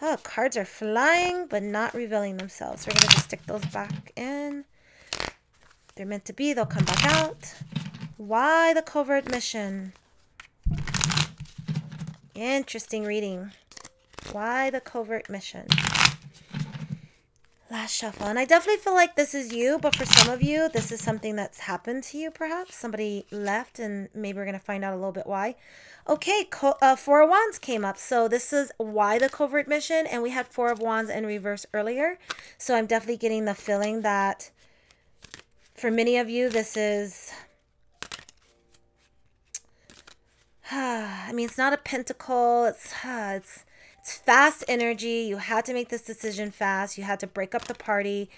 Oh, 0.02 0.16
cards 0.20 0.56
are 0.56 0.64
flying, 0.64 1.46
but 1.46 1.62
not 1.62 1.94
revealing 1.94 2.38
themselves. 2.38 2.88
We're 2.88 2.94
going 2.94 3.02
to 3.02 3.14
just 3.14 3.26
stick 3.26 3.46
those 3.46 3.64
back 3.66 4.10
in. 4.16 4.64
They're 5.94 6.04
meant 6.04 6.24
to 6.24 6.32
be. 6.32 6.52
They'll 6.52 6.66
come 6.66 6.84
back 6.84 7.06
out. 7.06 7.54
Why 8.16 8.74
the 8.74 8.82
covert 8.82 9.30
mission? 9.30 9.92
Interesting 12.34 13.04
reading. 13.04 13.52
Why 14.32 14.70
the 14.70 14.80
covert 14.80 15.30
mission? 15.30 15.68
Last 17.70 17.94
shuffle. 17.94 18.26
And 18.26 18.36
I 18.36 18.44
definitely 18.46 18.80
feel 18.80 18.94
like 18.94 19.14
this 19.14 19.32
is 19.32 19.52
you, 19.52 19.78
but 19.78 19.94
for 19.94 20.04
some 20.04 20.32
of 20.32 20.42
you, 20.42 20.68
this 20.68 20.90
is 20.90 21.00
something 21.00 21.36
that's 21.36 21.60
happened 21.60 22.02
to 22.04 22.18
you, 22.18 22.32
perhaps. 22.32 22.74
Somebody 22.74 23.26
left, 23.30 23.78
and 23.78 24.08
maybe 24.12 24.38
we're 24.38 24.44
going 24.44 24.58
to 24.58 24.64
find 24.64 24.84
out 24.84 24.92
a 24.92 24.96
little 24.96 25.12
bit 25.12 25.26
why. 25.28 25.54
Okay, 26.08 26.48
uh, 26.82 26.96
Four 26.96 27.22
of 27.22 27.30
Wands 27.30 27.60
came 27.60 27.84
up. 27.84 27.96
So 27.96 28.26
this 28.26 28.52
is 28.52 28.72
why 28.78 29.20
the 29.20 29.28
covert 29.28 29.68
mission, 29.68 30.04
and 30.08 30.20
we 30.20 30.30
had 30.30 30.48
Four 30.48 30.72
of 30.72 30.80
Wands 30.80 31.10
in 31.10 31.24
reverse 31.24 31.64
earlier. 31.72 32.18
So 32.58 32.74
I'm 32.74 32.86
definitely 32.86 33.18
getting 33.18 33.44
the 33.44 33.54
feeling 33.54 34.00
that 34.00 34.50
for 35.74 35.92
many 35.92 36.16
of 36.16 36.28
you, 36.28 36.48
this 36.48 36.76
is... 36.76 37.32
I 40.72 41.30
mean, 41.32 41.46
it's 41.46 41.58
not 41.58 41.72
a 41.72 41.78
pentacle. 41.78 42.64
It's, 42.64 42.92
it's 43.04 43.64
it's 44.10 44.18
fast 44.18 44.64
energy. 44.66 45.26
You 45.28 45.36
had 45.36 45.64
to 45.66 45.72
make 45.72 45.88
this 45.88 46.02
decision 46.02 46.50
fast. 46.50 46.98
You 46.98 47.04
had 47.04 47.20
to 47.20 47.28
break 47.28 47.54
up 47.54 47.66
the 47.66 47.74
party. 47.74 48.28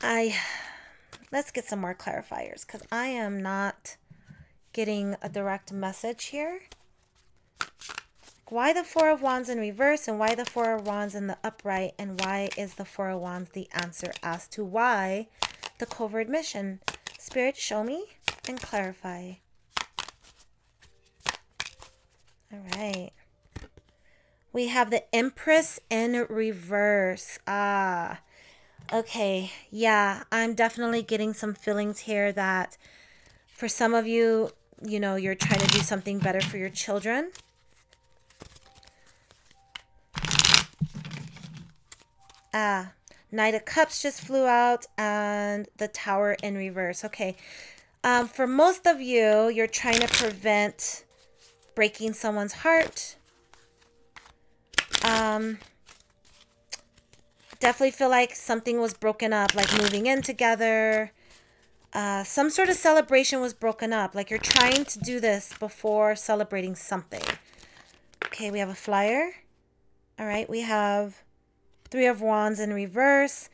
I 0.00 0.34
let's 1.30 1.50
get 1.50 1.66
some 1.66 1.80
more 1.80 1.94
clarifiers 1.94 2.66
because 2.66 2.82
I 2.90 3.08
am 3.08 3.42
not 3.42 3.96
getting 4.72 5.16
a 5.20 5.28
direct 5.28 5.70
message 5.70 6.26
here. 6.26 6.60
Why 8.48 8.72
the 8.72 8.84
Four 8.84 9.10
of 9.10 9.20
Wands 9.20 9.50
in 9.50 9.58
reverse 9.58 10.08
and 10.08 10.18
why 10.18 10.34
the 10.34 10.46
Four 10.46 10.74
of 10.76 10.86
Wands 10.86 11.14
in 11.14 11.26
the 11.26 11.36
upright 11.44 11.92
and 11.98 12.18
why 12.20 12.48
is 12.56 12.74
the 12.74 12.84
Four 12.86 13.10
of 13.10 13.20
Wands 13.20 13.50
the 13.50 13.68
answer 13.74 14.12
as 14.22 14.48
to 14.48 14.64
why 14.64 15.28
the 15.78 15.86
covert 15.86 16.28
mission? 16.28 16.80
Spirit, 17.18 17.56
show 17.58 17.84
me 17.84 18.04
and 18.48 18.62
clarify. 18.62 19.32
All 22.50 22.64
right. 22.76 23.10
We 24.56 24.68
have 24.68 24.88
the 24.88 25.04
Empress 25.14 25.80
in 25.90 26.24
reverse. 26.30 27.38
Ah, 27.46 28.20
okay. 28.90 29.52
Yeah, 29.70 30.22
I'm 30.32 30.54
definitely 30.54 31.02
getting 31.02 31.34
some 31.34 31.52
feelings 31.52 31.98
here 31.98 32.32
that 32.32 32.78
for 33.52 33.68
some 33.68 33.92
of 33.92 34.06
you, 34.06 34.52
you 34.82 34.98
know, 34.98 35.16
you're 35.16 35.34
trying 35.34 35.60
to 35.60 35.66
do 35.66 35.80
something 35.80 36.18
better 36.20 36.40
for 36.40 36.56
your 36.56 36.70
children. 36.70 37.32
Ah, 42.54 42.92
Knight 43.30 43.54
of 43.54 43.66
Cups 43.66 44.00
just 44.00 44.22
flew 44.22 44.46
out 44.46 44.86
and 44.96 45.68
the 45.76 45.88
Tower 45.88 46.34
in 46.42 46.54
reverse. 46.54 47.04
Okay. 47.04 47.36
Um, 48.02 48.26
for 48.26 48.46
most 48.46 48.86
of 48.86 49.02
you, 49.02 49.50
you're 49.50 49.66
trying 49.66 50.00
to 50.00 50.08
prevent 50.08 51.04
breaking 51.74 52.14
someone's 52.14 52.54
heart 52.54 53.16
um, 55.06 55.58
definitely 57.60 57.92
feel 57.92 58.10
like 58.10 58.34
something 58.34 58.80
was 58.80 58.94
broken 58.94 59.32
up, 59.32 59.54
like 59.54 59.72
moving 59.80 60.06
in 60.06 60.22
together. 60.22 61.12
Uh, 61.92 62.24
some 62.24 62.50
sort 62.50 62.68
of 62.68 62.76
celebration 62.76 63.40
was 63.40 63.54
broken 63.54 63.92
up. 63.92 64.14
Like 64.14 64.30
you're 64.30 64.38
trying 64.38 64.84
to 64.84 64.98
do 64.98 65.20
this 65.20 65.54
before 65.58 66.16
celebrating 66.16 66.74
something. 66.74 67.22
Okay, 68.26 68.50
we 68.50 68.58
have 68.58 68.68
a 68.68 68.74
flyer. 68.74 69.32
All 70.18 70.26
right, 70.26 70.48
we 70.48 70.62
have 70.62 71.22
Three 71.90 72.06
of 72.06 72.20
Wands 72.20 72.58
in 72.58 72.72
reverse. 72.72 73.48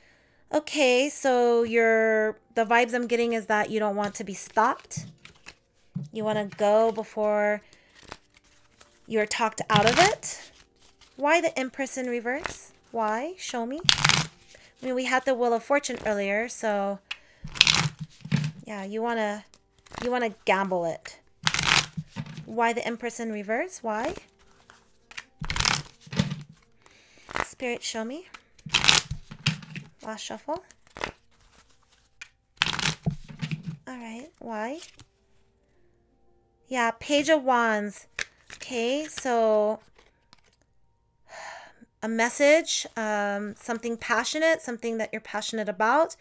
Okay, 0.52 1.08
so 1.08 1.62
your 1.62 2.38
the 2.54 2.64
vibes 2.64 2.94
I'm 2.94 3.06
getting 3.06 3.32
is 3.32 3.46
that 3.46 3.70
you 3.70 3.78
don't 3.78 3.96
want 3.96 4.14
to 4.16 4.24
be 4.24 4.34
stopped. 4.34 5.06
You 6.12 6.24
want 6.24 6.50
to 6.50 6.56
go 6.56 6.92
before 6.92 7.62
you're 9.06 9.26
talked 9.26 9.62
out 9.70 9.86
of 9.86 9.98
it. 9.98 10.51
Why 11.16 11.40
the 11.40 11.56
Empress 11.58 11.98
in 11.98 12.06
reverse? 12.06 12.72
Why? 12.90 13.34
Show 13.38 13.66
me. 13.66 13.80
I 13.94 14.86
mean, 14.86 14.94
we 14.94 15.04
had 15.04 15.24
the 15.24 15.34
Wheel 15.34 15.52
of 15.52 15.62
Fortune 15.62 15.98
earlier, 16.06 16.48
so 16.48 16.98
yeah, 18.66 18.84
you 18.84 19.02
wanna 19.02 19.44
you 20.02 20.10
wanna 20.10 20.34
gamble 20.44 20.84
it. 20.84 21.18
Why 22.46 22.72
the 22.72 22.86
Empress 22.86 23.20
in 23.20 23.30
reverse? 23.30 23.82
Why? 23.82 24.14
Spirit, 27.46 27.82
show 27.82 28.04
me. 28.04 28.26
Last 30.02 30.22
shuffle. 30.22 30.64
All 33.86 33.98
right, 33.98 34.28
why? 34.38 34.80
Yeah, 36.66 36.90
Page 36.98 37.28
of 37.28 37.44
Wands. 37.44 38.06
Okay, 38.54 39.06
so 39.06 39.80
a 42.02 42.08
message, 42.08 42.86
um, 42.96 43.54
something 43.56 43.96
passionate, 43.96 44.60
something 44.60 44.98
that 44.98 45.10
you're 45.12 45.20
passionate 45.20 45.68
about. 45.68 46.16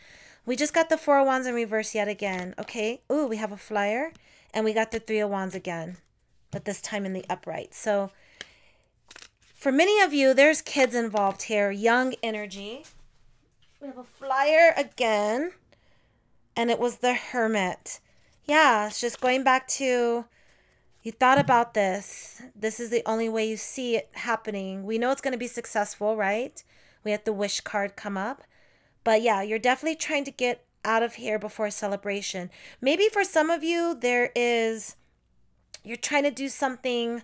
We 0.45 0.55
just 0.55 0.73
got 0.73 0.89
the 0.89 0.97
Four 0.97 1.19
of 1.19 1.27
Wands 1.27 1.47
in 1.47 1.53
reverse 1.53 1.95
yet 1.95 2.07
again. 2.07 2.55
Okay. 2.59 3.01
Ooh, 3.11 3.27
we 3.27 3.37
have 3.37 3.51
a 3.51 3.57
flyer. 3.57 4.11
And 4.53 4.65
we 4.65 4.73
got 4.73 4.91
the 4.91 4.99
Three 4.99 5.19
of 5.19 5.29
Wands 5.29 5.55
again, 5.55 5.97
but 6.51 6.65
this 6.65 6.81
time 6.81 7.05
in 7.05 7.13
the 7.13 7.25
upright. 7.29 7.73
So 7.73 8.11
for 9.55 9.71
many 9.71 10.01
of 10.01 10.13
you, 10.13 10.33
there's 10.33 10.61
kids 10.61 10.93
involved 10.93 11.43
here, 11.43 11.71
young 11.71 12.15
energy. 12.21 12.83
We 13.79 13.87
have 13.87 13.97
a 13.97 14.03
flyer 14.03 14.73
again, 14.75 15.53
and 16.55 16.69
it 16.69 16.79
was 16.79 16.97
the 16.97 17.13
Hermit. 17.13 17.99
Yeah, 18.45 18.87
it's 18.87 18.99
just 18.99 19.21
going 19.21 19.43
back 19.43 19.67
to 19.69 20.25
you 21.03 21.11
thought 21.11 21.39
about 21.39 21.73
this. 21.73 22.41
This 22.55 22.79
is 22.79 22.89
the 22.89 23.01
only 23.05 23.27
way 23.27 23.47
you 23.49 23.57
see 23.57 23.95
it 23.95 24.09
happening. 24.13 24.83
We 24.83 24.97
know 24.97 25.11
it's 25.11 25.21
going 25.21 25.33
to 25.33 25.37
be 25.37 25.47
successful, 25.47 26.15
right? 26.15 26.63
We 27.03 27.11
had 27.11 27.25
the 27.25 27.33
wish 27.33 27.61
card 27.61 27.95
come 27.95 28.17
up. 28.17 28.43
But 29.03 29.21
yeah, 29.21 29.41
you're 29.41 29.59
definitely 29.59 29.95
trying 29.95 30.25
to 30.25 30.31
get 30.31 30.65
out 30.85 31.03
of 31.03 31.15
here 31.15 31.39
before 31.39 31.67
a 31.67 31.71
celebration. 31.71 32.51
Maybe 32.79 33.07
for 33.11 33.23
some 33.23 33.49
of 33.49 33.63
you, 33.63 33.95
there 33.99 34.31
is, 34.35 34.95
you're 35.83 35.97
trying 35.97 36.23
to 36.23 36.31
do 36.31 36.49
something 36.49 37.23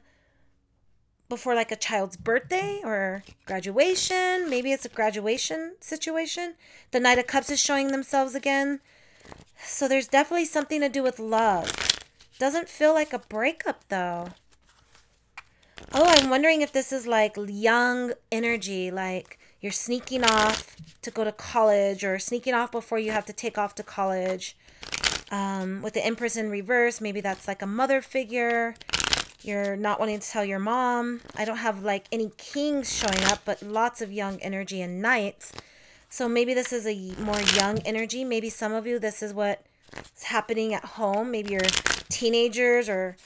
before 1.30 1.54
like 1.54 1.72
a 1.72 1.76
child's 1.76 2.18
birthday 2.18 2.82
or 2.84 3.24
graduation. 3.46 4.50
Maybe 4.50 4.72
it's 4.72 4.86
a 4.86 4.90
graduation 4.90 5.76
situation. 5.82 6.56
The 6.92 7.00
Knight 7.00 7.20
of 7.20 7.28
Cups 7.28 7.50
is 7.50 7.60
showing 7.60 7.90
themselves 7.90 8.34
again. 8.34 8.80
So 9.63 9.88
there's 9.88 10.08
definitely 10.08 10.46
something 10.46 10.82
to 10.82 10.90
do 10.90 11.04
with 11.04 11.20
love. 11.20 11.87
Doesn't 12.39 12.69
feel 12.69 12.93
like 12.93 13.13
a 13.13 13.19
breakup 13.19 13.84
though. 13.89 14.30
Oh, 15.93 16.06
I'm 16.06 16.30
wondering 16.30 16.62
if 16.62 16.71
this 16.71 16.91
is 16.91 17.08
like 17.08 17.38
young 17.47 18.13
energy, 18.32 18.91
like 18.91 19.39
you're 19.62 19.71
sneaking 19.71 20.23
off 20.23 20.76
to 21.02 21.12
go 21.12 21.23
to 21.23 21.32
college 21.32 22.04
or 22.04 22.19
sneaking 22.19 22.54
off 22.54 22.71
before 22.71 23.00
you 23.00 23.12
have 23.12 23.26
to 23.26 23.34
take 23.34 23.58
off 23.58 23.73
to 23.76 23.84
college. 23.84 24.56
Um, 25.32 25.82
with 25.82 25.93
the 25.93 26.06
Empress 26.06 26.36
in 26.38 26.50
reverse, 26.50 27.02
maybe 27.02 27.21
that's 27.21 27.47
like 27.47 27.62
a 27.62 27.67
mother 27.67 28.02
figure. 28.02 28.76
You're 29.41 29.76
not 29.76 30.00
wanting 30.00 30.19
to 30.19 30.28
tell 30.28 30.45
your 30.45 30.60
mom. 30.60 31.21
I 31.36 31.45
don't 31.45 31.58
have 31.58 31.84
like 31.84 32.06
any 32.12 32.32
kings 32.38 32.93
showing 32.93 33.23
up, 33.23 33.39
but 33.45 33.62
lots 33.62 34.02
of 34.02 34.12
young 34.12 34.39
energy 34.41 34.82
and 34.82 35.02
knights. 35.02 35.54
So 36.10 36.30
maybe 36.30 36.54
this 36.54 36.71
is 36.71 36.86
a 36.86 37.13
more 37.21 37.39
young 37.56 37.80
energy. 37.80 38.23
Maybe 38.23 38.50
some 38.50 38.73
of 38.73 38.88
you, 38.88 39.00
this 39.00 39.21
is 39.21 39.34
what's 39.93 40.23
happening 40.23 40.73
at 40.73 40.84
home. 40.84 41.32
Maybe 41.32 41.54
you're 41.54 41.62
teenagers 42.10 42.89
or 42.89 43.17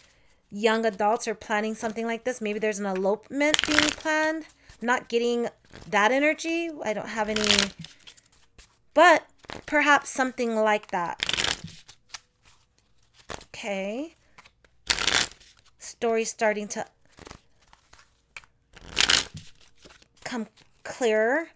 young 0.50 0.86
adults 0.86 1.28
are 1.28 1.36
planning 1.36 1.76
something 1.76 2.06
like 2.06 2.24
this. 2.24 2.41
Maybe 2.41 2.60
there's 2.60 2.80
an 2.80 2.86
elopement 2.86 3.65
being 3.65 3.80
planned. 3.80 4.45
I'm 4.82 4.86
not 4.86 5.08
getting 5.08 5.47
that 5.89 6.12
energy. 6.12 6.69
I 6.84 6.93
don't 6.93 7.10
have 7.10 7.30
any, 7.30 7.71
but 8.93 9.26
perhaps 9.65 10.10
something 10.10 10.56
like 10.56 10.88
that. 10.88 11.24
Okay. 13.47 14.15
Story 15.78 16.24
starting 16.24 16.67
to 16.69 16.86
come 20.24 20.47
clearer. 20.84 21.50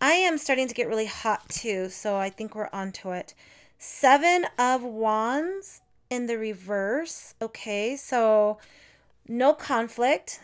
I 0.00 0.14
am 0.14 0.38
starting 0.38 0.66
to 0.66 0.74
get 0.74 0.88
really 0.88 1.06
hot 1.06 1.48
too, 1.48 1.88
so 1.88 2.16
I 2.16 2.28
think 2.30 2.54
we're 2.54 2.68
onto 2.72 3.12
it. 3.12 3.34
Seven 3.84 4.46
of 4.60 4.84
Wands 4.84 5.80
in 6.08 6.26
the 6.26 6.38
reverse. 6.38 7.34
Okay, 7.42 7.96
so 7.96 8.58
no 9.26 9.54
conflict. 9.54 10.38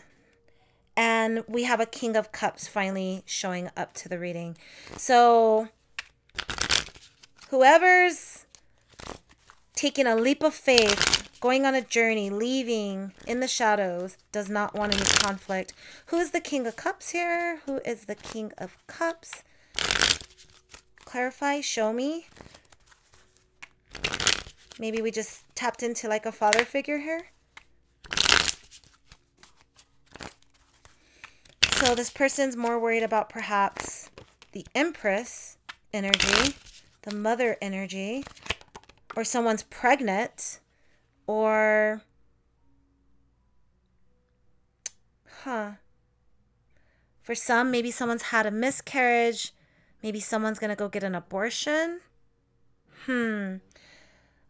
And 0.97 1.45
we 1.47 1.63
have 1.63 1.79
a 1.79 1.85
King 1.85 2.17
of 2.17 2.33
Cups 2.33 2.67
finally 2.67 3.23
showing 3.25 3.69
up 3.77 3.93
to 3.93 4.09
the 4.09 4.19
reading. 4.19 4.57
So 4.97 5.69
whoever's 7.49 8.45
taking 9.73 10.05
a 10.05 10.17
leap 10.17 10.43
of 10.43 10.53
faith, 10.53 11.29
going 11.39 11.65
on 11.65 11.73
a 11.73 11.81
journey, 11.81 12.29
leaving 12.29 13.13
in 13.25 13.39
the 13.39 13.47
shadows, 13.47 14.17
does 14.33 14.49
not 14.49 14.75
want 14.75 14.93
any 14.93 15.05
conflict. 15.05 15.71
Who 16.07 16.17
is 16.17 16.31
the 16.31 16.41
King 16.41 16.67
of 16.67 16.75
Cups 16.75 17.11
here? 17.11 17.61
Who 17.65 17.79
is 17.85 18.03
the 18.03 18.15
King 18.15 18.51
of 18.57 18.75
Cups? 18.87 19.43
Clarify, 21.05 21.61
show 21.61 21.93
me. 21.93 22.27
Maybe 24.79 25.01
we 25.01 25.11
just 25.11 25.43
tapped 25.55 25.83
into 25.83 26.07
like 26.07 26.25
a 26.25 26.31
father 26.31 26.63
figure 26.63 26.99
here. 26.99 27.27
So 31.73 31.95
this 31.95 32.09
person's 32.09 32.55
more 32.55 32.79
worried 32.79 33.03
about 33.03 33.29
perhaps 33.29 34.09
the 34.53 34.65
Empress 34.73 35.57
energy, 35.93 36.55
the 37.01 37.13
mother 37.13 37.57
energy, 37.61 38.23
or 39.15 39.23
someone's 39.23 39.63
pregnant, 39.63 40.59
or, 41.27 42.01
huh. 45.43 45.71
For 47.21 47.35
some, 47.35 47.69
maybe 47.69 47.91
someone's 47.91 48.23
had 48.23 48.45
a 48.45 48.51
miscarriage. 48.51 49.53
Maybe 50.01 50.19
someone's 50.19 50.59
going 50.59 50.71
to 50.71 50.75
go 50.75 50.87
get 50.89 51.03
an 51.03 51.15
abortion. 51.15 51.99
Hmm. 53.05 53.57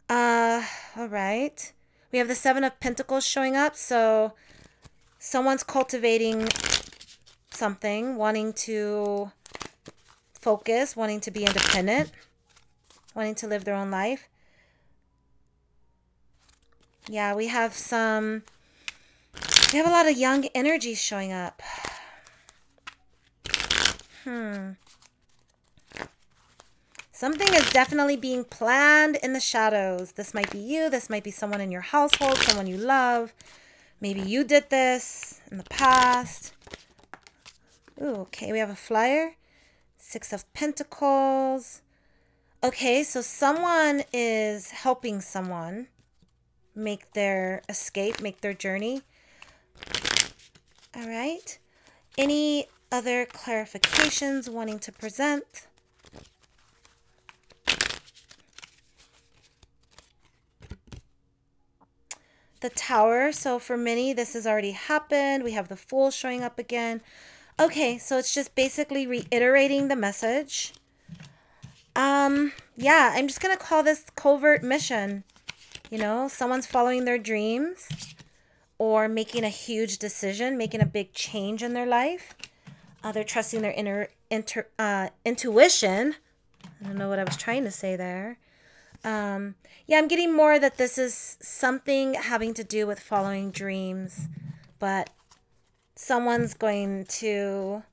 Uh, 0.09 0.63
all 0.97 1.07
right. 1.07 1.71
We 2.11 2.17
have 2.17 2.27
the 2.27 2.35
Seven 2.35 2.63
of 2.63 2.79
Pentacles 2.79 3.25
showing 3.25 3.55
up. 3.55 3.75
So 3.75 4.33
someone's 5.19 5.63
cultivating 5.63 6.49
something, 7.51 8.15
wanting 8.15 8.53
to 8.53 9.31
focus, 10.33 10.95
wanting 10.95 11.19
to 11.19 11.31
be 11.31 11.45
independent, 11.45 12.11
wanting 13.13 13.35
to 13.35 13.47
live 13.47 13.65
their 13.65 13.75
own 13.75 13.91
life. 13.91 14.27
Yeah, 17.07 17.35
we 17.35 17.47
have 17.47 17.73
some, 17.73 18.43
we 19.71 19.77
have 19.77 19.87
a 19.87 19.91
lot 19.91 20.07
of 20.07 20.17
young 20.17 20.45
energy 20.55 20.95
showing 20.95 21.31
up. 21.31 21.61
Hmm. 24.23 24.71
Something 27.19 27.53
is 27.53 27.69
definitely 27.71 28.15
being 28.15 28.45
planned 28.45 29.17
in 29.17 29.33
the 29.33 29.41
shadows. 29.41 30.13
This 30.13 30.33
might 30.33 30.49
be 30.51 30.57
you. 30.57 30.89
This 30.89 31.09
might 31.09 31.25
be 31.25 31.31
someone 31.31 31.59
in 31.59 31.69
your 31.69 31.81
household, 31.81 32.37
someone 32.37 32.65
you 32.65 32.77
love. 32.77 33.33
Maybe 33.99 34.21
you 34.21 34.45
did 34.45 34.69
this 34.69 35.41
in 35.51 35.57
the 35.57 35.65
past. 35.65 36.53
Ooh, 38.01 38.15
okay, 38.21 38.53
we 38.53 38.59
have 38.59 38.69
a 38.69 38.73
flyer. 38.73 39.33
Six 39.97 40.31
of 40.31 40.45
Pentacles. 40.53 41.81
Okay, 42.63 43.03
so 43.03 43.19
someone 43.19 44.03
is 44.13 44.71
helping 44.71 45.19
someone 45.19 45.89
make 46.73 47.11
their 47.11 47.63
escape, 47.67 48.21
make 48.21 48.39
their 48.39 48.53
journey. 48.53 49.01
All 50.95 51.09
right. 51.09 51.59
Any 52.17 52.67
other 52.93 53.25
clarifications 53.25 54.47
wanting 54.47 54.79
to 54.79 54.93
present? 54.93 55.67
The 62.61 62.69
tower. 62.69 63.31
So 63.31 63.59
for 63.59 63.77
many, 63.77 64.13
this 64.13 64.33
has 64.33 64.45
already 64.45 64.71
happened. 64.71 65.43
We 65.43 65.51
have 65.51 65.67
the 65.67 65.75
fool 65.75 66.11
showing 66.11 66.43
up 66.43 66.59
again. 66.59 67.01
Okay, 67.59 67.97
so 67.97 68.17
it's 68.17 68.33
just 68.33 68.55
basically 68.55 69.05
reiterating 69.05 69.87
the 69.87 69.95
message. 69.95 70.73
Um, 71.95 72.53
yeah, 72.77 73.11
I'm 73.13 73.27
just 73.27 73.41
to 73.41 73.57
call 73.57 73.83
this 73.83 74.05
covert 74.15 74.63
mission. 74.63 75.23
You 75.89 75.97
know, 75.97 76.27
someone's 76.27 76.65
following 76.65 77.05
their 77.05 77.17
dreams 77.17 77.87
or 78.77 79.09
making 79.09 79.43
a 79.43 79.49
huge 79.49 79.97
decision, 79.97 80.57
making 80.57 80.81
a 80.81 80.85
big 80.85 81.13
change 81.13 81.61
in 81.61 81.73
their 81.73 81.85
life. 81.85 82.35
Uh, 83.03 83.11
they're 83.11 83.23
trusting 83.23 83.61
their 83.61 83.71
inner 83.71 84.07
inter, 84.29 84.67
uh, 84.77 85.09
intuition. 85.25 86.15
I 86.63 86.85
don't 86.85 86.97
know 86.97 87.09
what 87.09 87.19
I 87.19 87.23
was 87.23 87.35
trying 87.35 87.63
to 87.65 87.71
say 87.71 87.95
there. 87.95 88.37
Um, 89.03 89.55
yeah, 89.87 89.97
I'm 89.97 90.07
getting 90.07 90.35
more 90.35 90.59
that 90.59 90.77
this 90.77 90.97
is 90.97 91.37
something 91.41 92.15
having 92.15 92.53
to 92.55 92.63
do 92.63 92.85
with 92.85 92.99
following 92.99 93.51
dreams, 93.51 94.27
but 94.77 95.09
someone's 95.95 96.53
going 96.53 97.05
to 97.05 97.83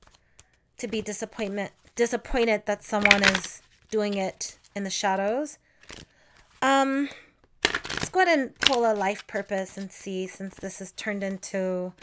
to 0.77 0.87
be 0.87 1.01
disappointment 1.01 1.71
disappointed 1.95 2.63
that 2.67 2.83
someone 2.83 3.23
is 3.23 3.61
doing 3.89 4.13
it 4.13 4.59
in 4.75 4.83
the 4.83 4.89
shadows. 4.89 5.57
Um, 6.61 7.09
let's 7.63 8.09
go 8.09 8.21
ahead 8.21 8.37
and 8.37 8.59
pull 8.59 8.89
a 8.89 8.93
life 8.93 9.25
purpose 9.25 9.77
and 9.77 9.91
see 9.91 10.27
since 10.27 10.55
this 10.55 10.79
has 10.79 10.91
turned 10.91 11.23
into 11.23 11.93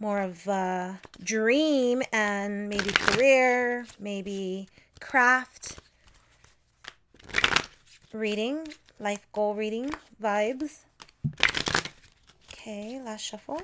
more 0.00 0.20
of 0.20 0.46
a 0.48 1.00
dream 1.22 2.02
and 2.12 2.68
maybe 2.68 2.90
career, 2.90 3.86
maybe 3.98 4.68
craft 5.00 5.78
reading, 8.12 8.68
life 8.98 9.26
goal 9.32 9.54
reading 9.54 9.94
vibes. 10.22 10.80
Okay, 12.52 13.00
last 13.04 13.22
shuffle. 13.22 13.60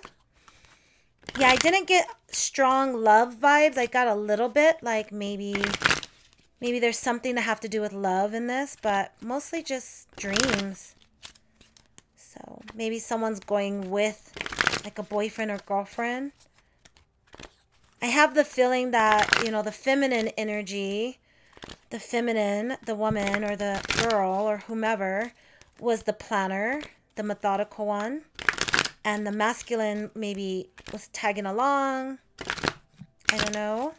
Yeah, 1.39 1.49
I 1.49 1.57
didn't 1.57 1.89
get 1.89 2.07
strong 2.29 3.03
love 3.03 3.37
vibes. 3.37 3.79
I 3.79 3.87
got 3.87 4.07
a 4.07 4.15
little 4.15 4.49
bit, 4.49 4.83
like 4.83 5.13
maybe 5.13 5.55
maybe 6.61 6.79
there's 6.79 6.99
something 6.99 7.35
to 7.35 7.41
have 7.41 7.61
to 7.61 7.69
do 7.69 7.81
with 7.81 7.93
love 7.93 8.35
in 8.35 8.47
this, 8.47 8.77
but 8.81 9.13
mostly 9.21 9.63
just 9.63 10.15
dreams. 10.17 10.95
So 12.17 12.63
maybe 12.75 12.99
someone's 12.99 13.41
going 13.41 13.91
with 13.91 14.33
like 14.85 14.99
a 14.99 15.03
boyfriend 15.03 15.51
or 15.51 15.59
girlfriend. 15.67 16.33
I 18.01 18.07
have 18.07 18.35
the 18.35 18.45
feeling 18.45 18.91
that, 18.91 19.43
you 19.45 19.51
know, 19.51 19.63
the 19.63 19.73
feminine 19.73 20.29
energy 20.37 21.19
the 21.91 21.99
feminine, 21.99 22.77
the 22.85 22.95
woman 22.95 23.45
or 23.45 23.57
the 23.57 23.81
girl 24.09 24.49
or 24.49 24.59
whomever, 24.59 25.33
was 25.79 26.05
the 26.05 26.13
planner, 26.13 26.83
the 27.17 27.23
methodical 27.23 27.87
one. 27.87 28.23
And 29.05 29.27
the 29.27 29.33
masculine 29.33 30.11
maybe 30.15 30.71
was 30.93 31.09
tagging 31.09 31.47
along. 31.47 32.19
I 33.33 33.37
don't 33.37 33.55
know. 33.55 33.95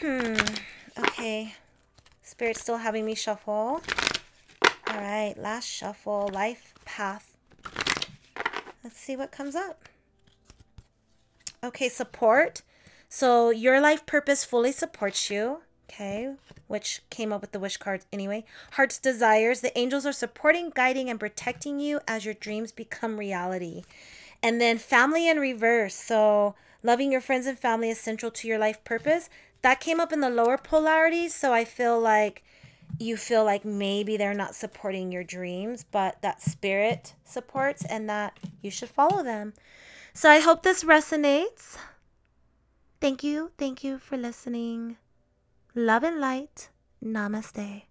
Hmm. 0.00 0.36
Okay. 0.98 1.54
Spirit's 2.22 2.60
still 2.60 2.78
having 2.78 3.04
me 3.04 3.14
shuffle. 3.14 3.82
All 4.90 4.96
right, 4.96 5.34
last 5.36 5.66
shuffle, 5.66 6.30
life 6.32 6.74
path. 6.84 7.36
Let's 8.82 8.98
see 8.98 9.16
what 9.16 9.30
comes 9.32 9.54
up. 9.54 9.88
Okay, 11.62 11.88
support. 11.88 12.62
So 13.08 13.50
your 13.50 13.80
life 13.80 14.06
purpose 14.06 14.44
fully 14.44 14.72
supports 14.72 15.30
you. 15.30 15.62
Okay, 15.90 16.34
which 16.66 17.00
came 17.08 17.32
up 17.32 17.40
with 17.40 17.52
the 17.52 17.58
wish 17.58 17.78
card 17.78 18.04
anyway. 18.12 18.44
Heart's 18.72 18.98
desires. 18.98 19.62
The 19.62 19.76
angels 19.76 20.04
are 20.04 20.12
supporting, 20.12 20.70
guiding, 20.74 21.08
and 21.08 21.18
protecting 21.18 21.80
you 21.80 22.00
as 22.06 22.26
your 22.26 22.34
dreams 22.34 22.72
become 22.72 23.18
reality. 23.18 23.84
And 24.42 24.60
then 24.60 24.76
family 24.76 25.28
in 25.28 25.38
reverse. 25.38 25.94
So 25.94 26.54
loving 26.82 27.10
your 27.10 27.22
friends 27.22 27.46
and 27.46 27.58
family 27.58 27.88
is 27.88 27.98
central 27.98 28.30
to 28.32 28.46
your 28.46 28.58
life 28.58 28.84
purpose. 28.84 29.30
That 29.62 29.80
came 29.80 29.98
up 29.98 30.12
in 30.12 30.20
the 30.20 30.30
lower 30.30 30.58
polarity. 30.58 31.28
So 31.28 31.54
I 31.54 31.64
feel 31.64 31.98
like 31.98 32.44
you 32.98 33.16
feel 33.16 33.44
like 33.44 33.64
maybe 33.64 34.16
they're 34.16 34.34
not 34.34 34.54
supporting 34.54 35.10
your 35.10 35.24
dreams, 35.24 35.84
but 35.90 36.20
that 36.22 36.42
spirit 36.42 37.14
supports 37.24 37.84
and 37.84 38.08
that 38.10 38.38
you 38.60 38.70
should 38.70 38.90
follow 38.90 39.22
them. 39.22 39.54
So 40.12 40.28
I 40.28 40.40
hope 40.40 40.62
this 40.62 40.84
resonates. 40.84 41.78
Thank 43.00 43.22
you. 43.22 43.52
Thank 43.58 43.84
you 43.84 43.98
for 43.98 44.16
listening. 44.16 44.96
Love 45.74 46.04
and 46.04 46.20
light. 46.20 46.70
Namaste. 47.02 47.87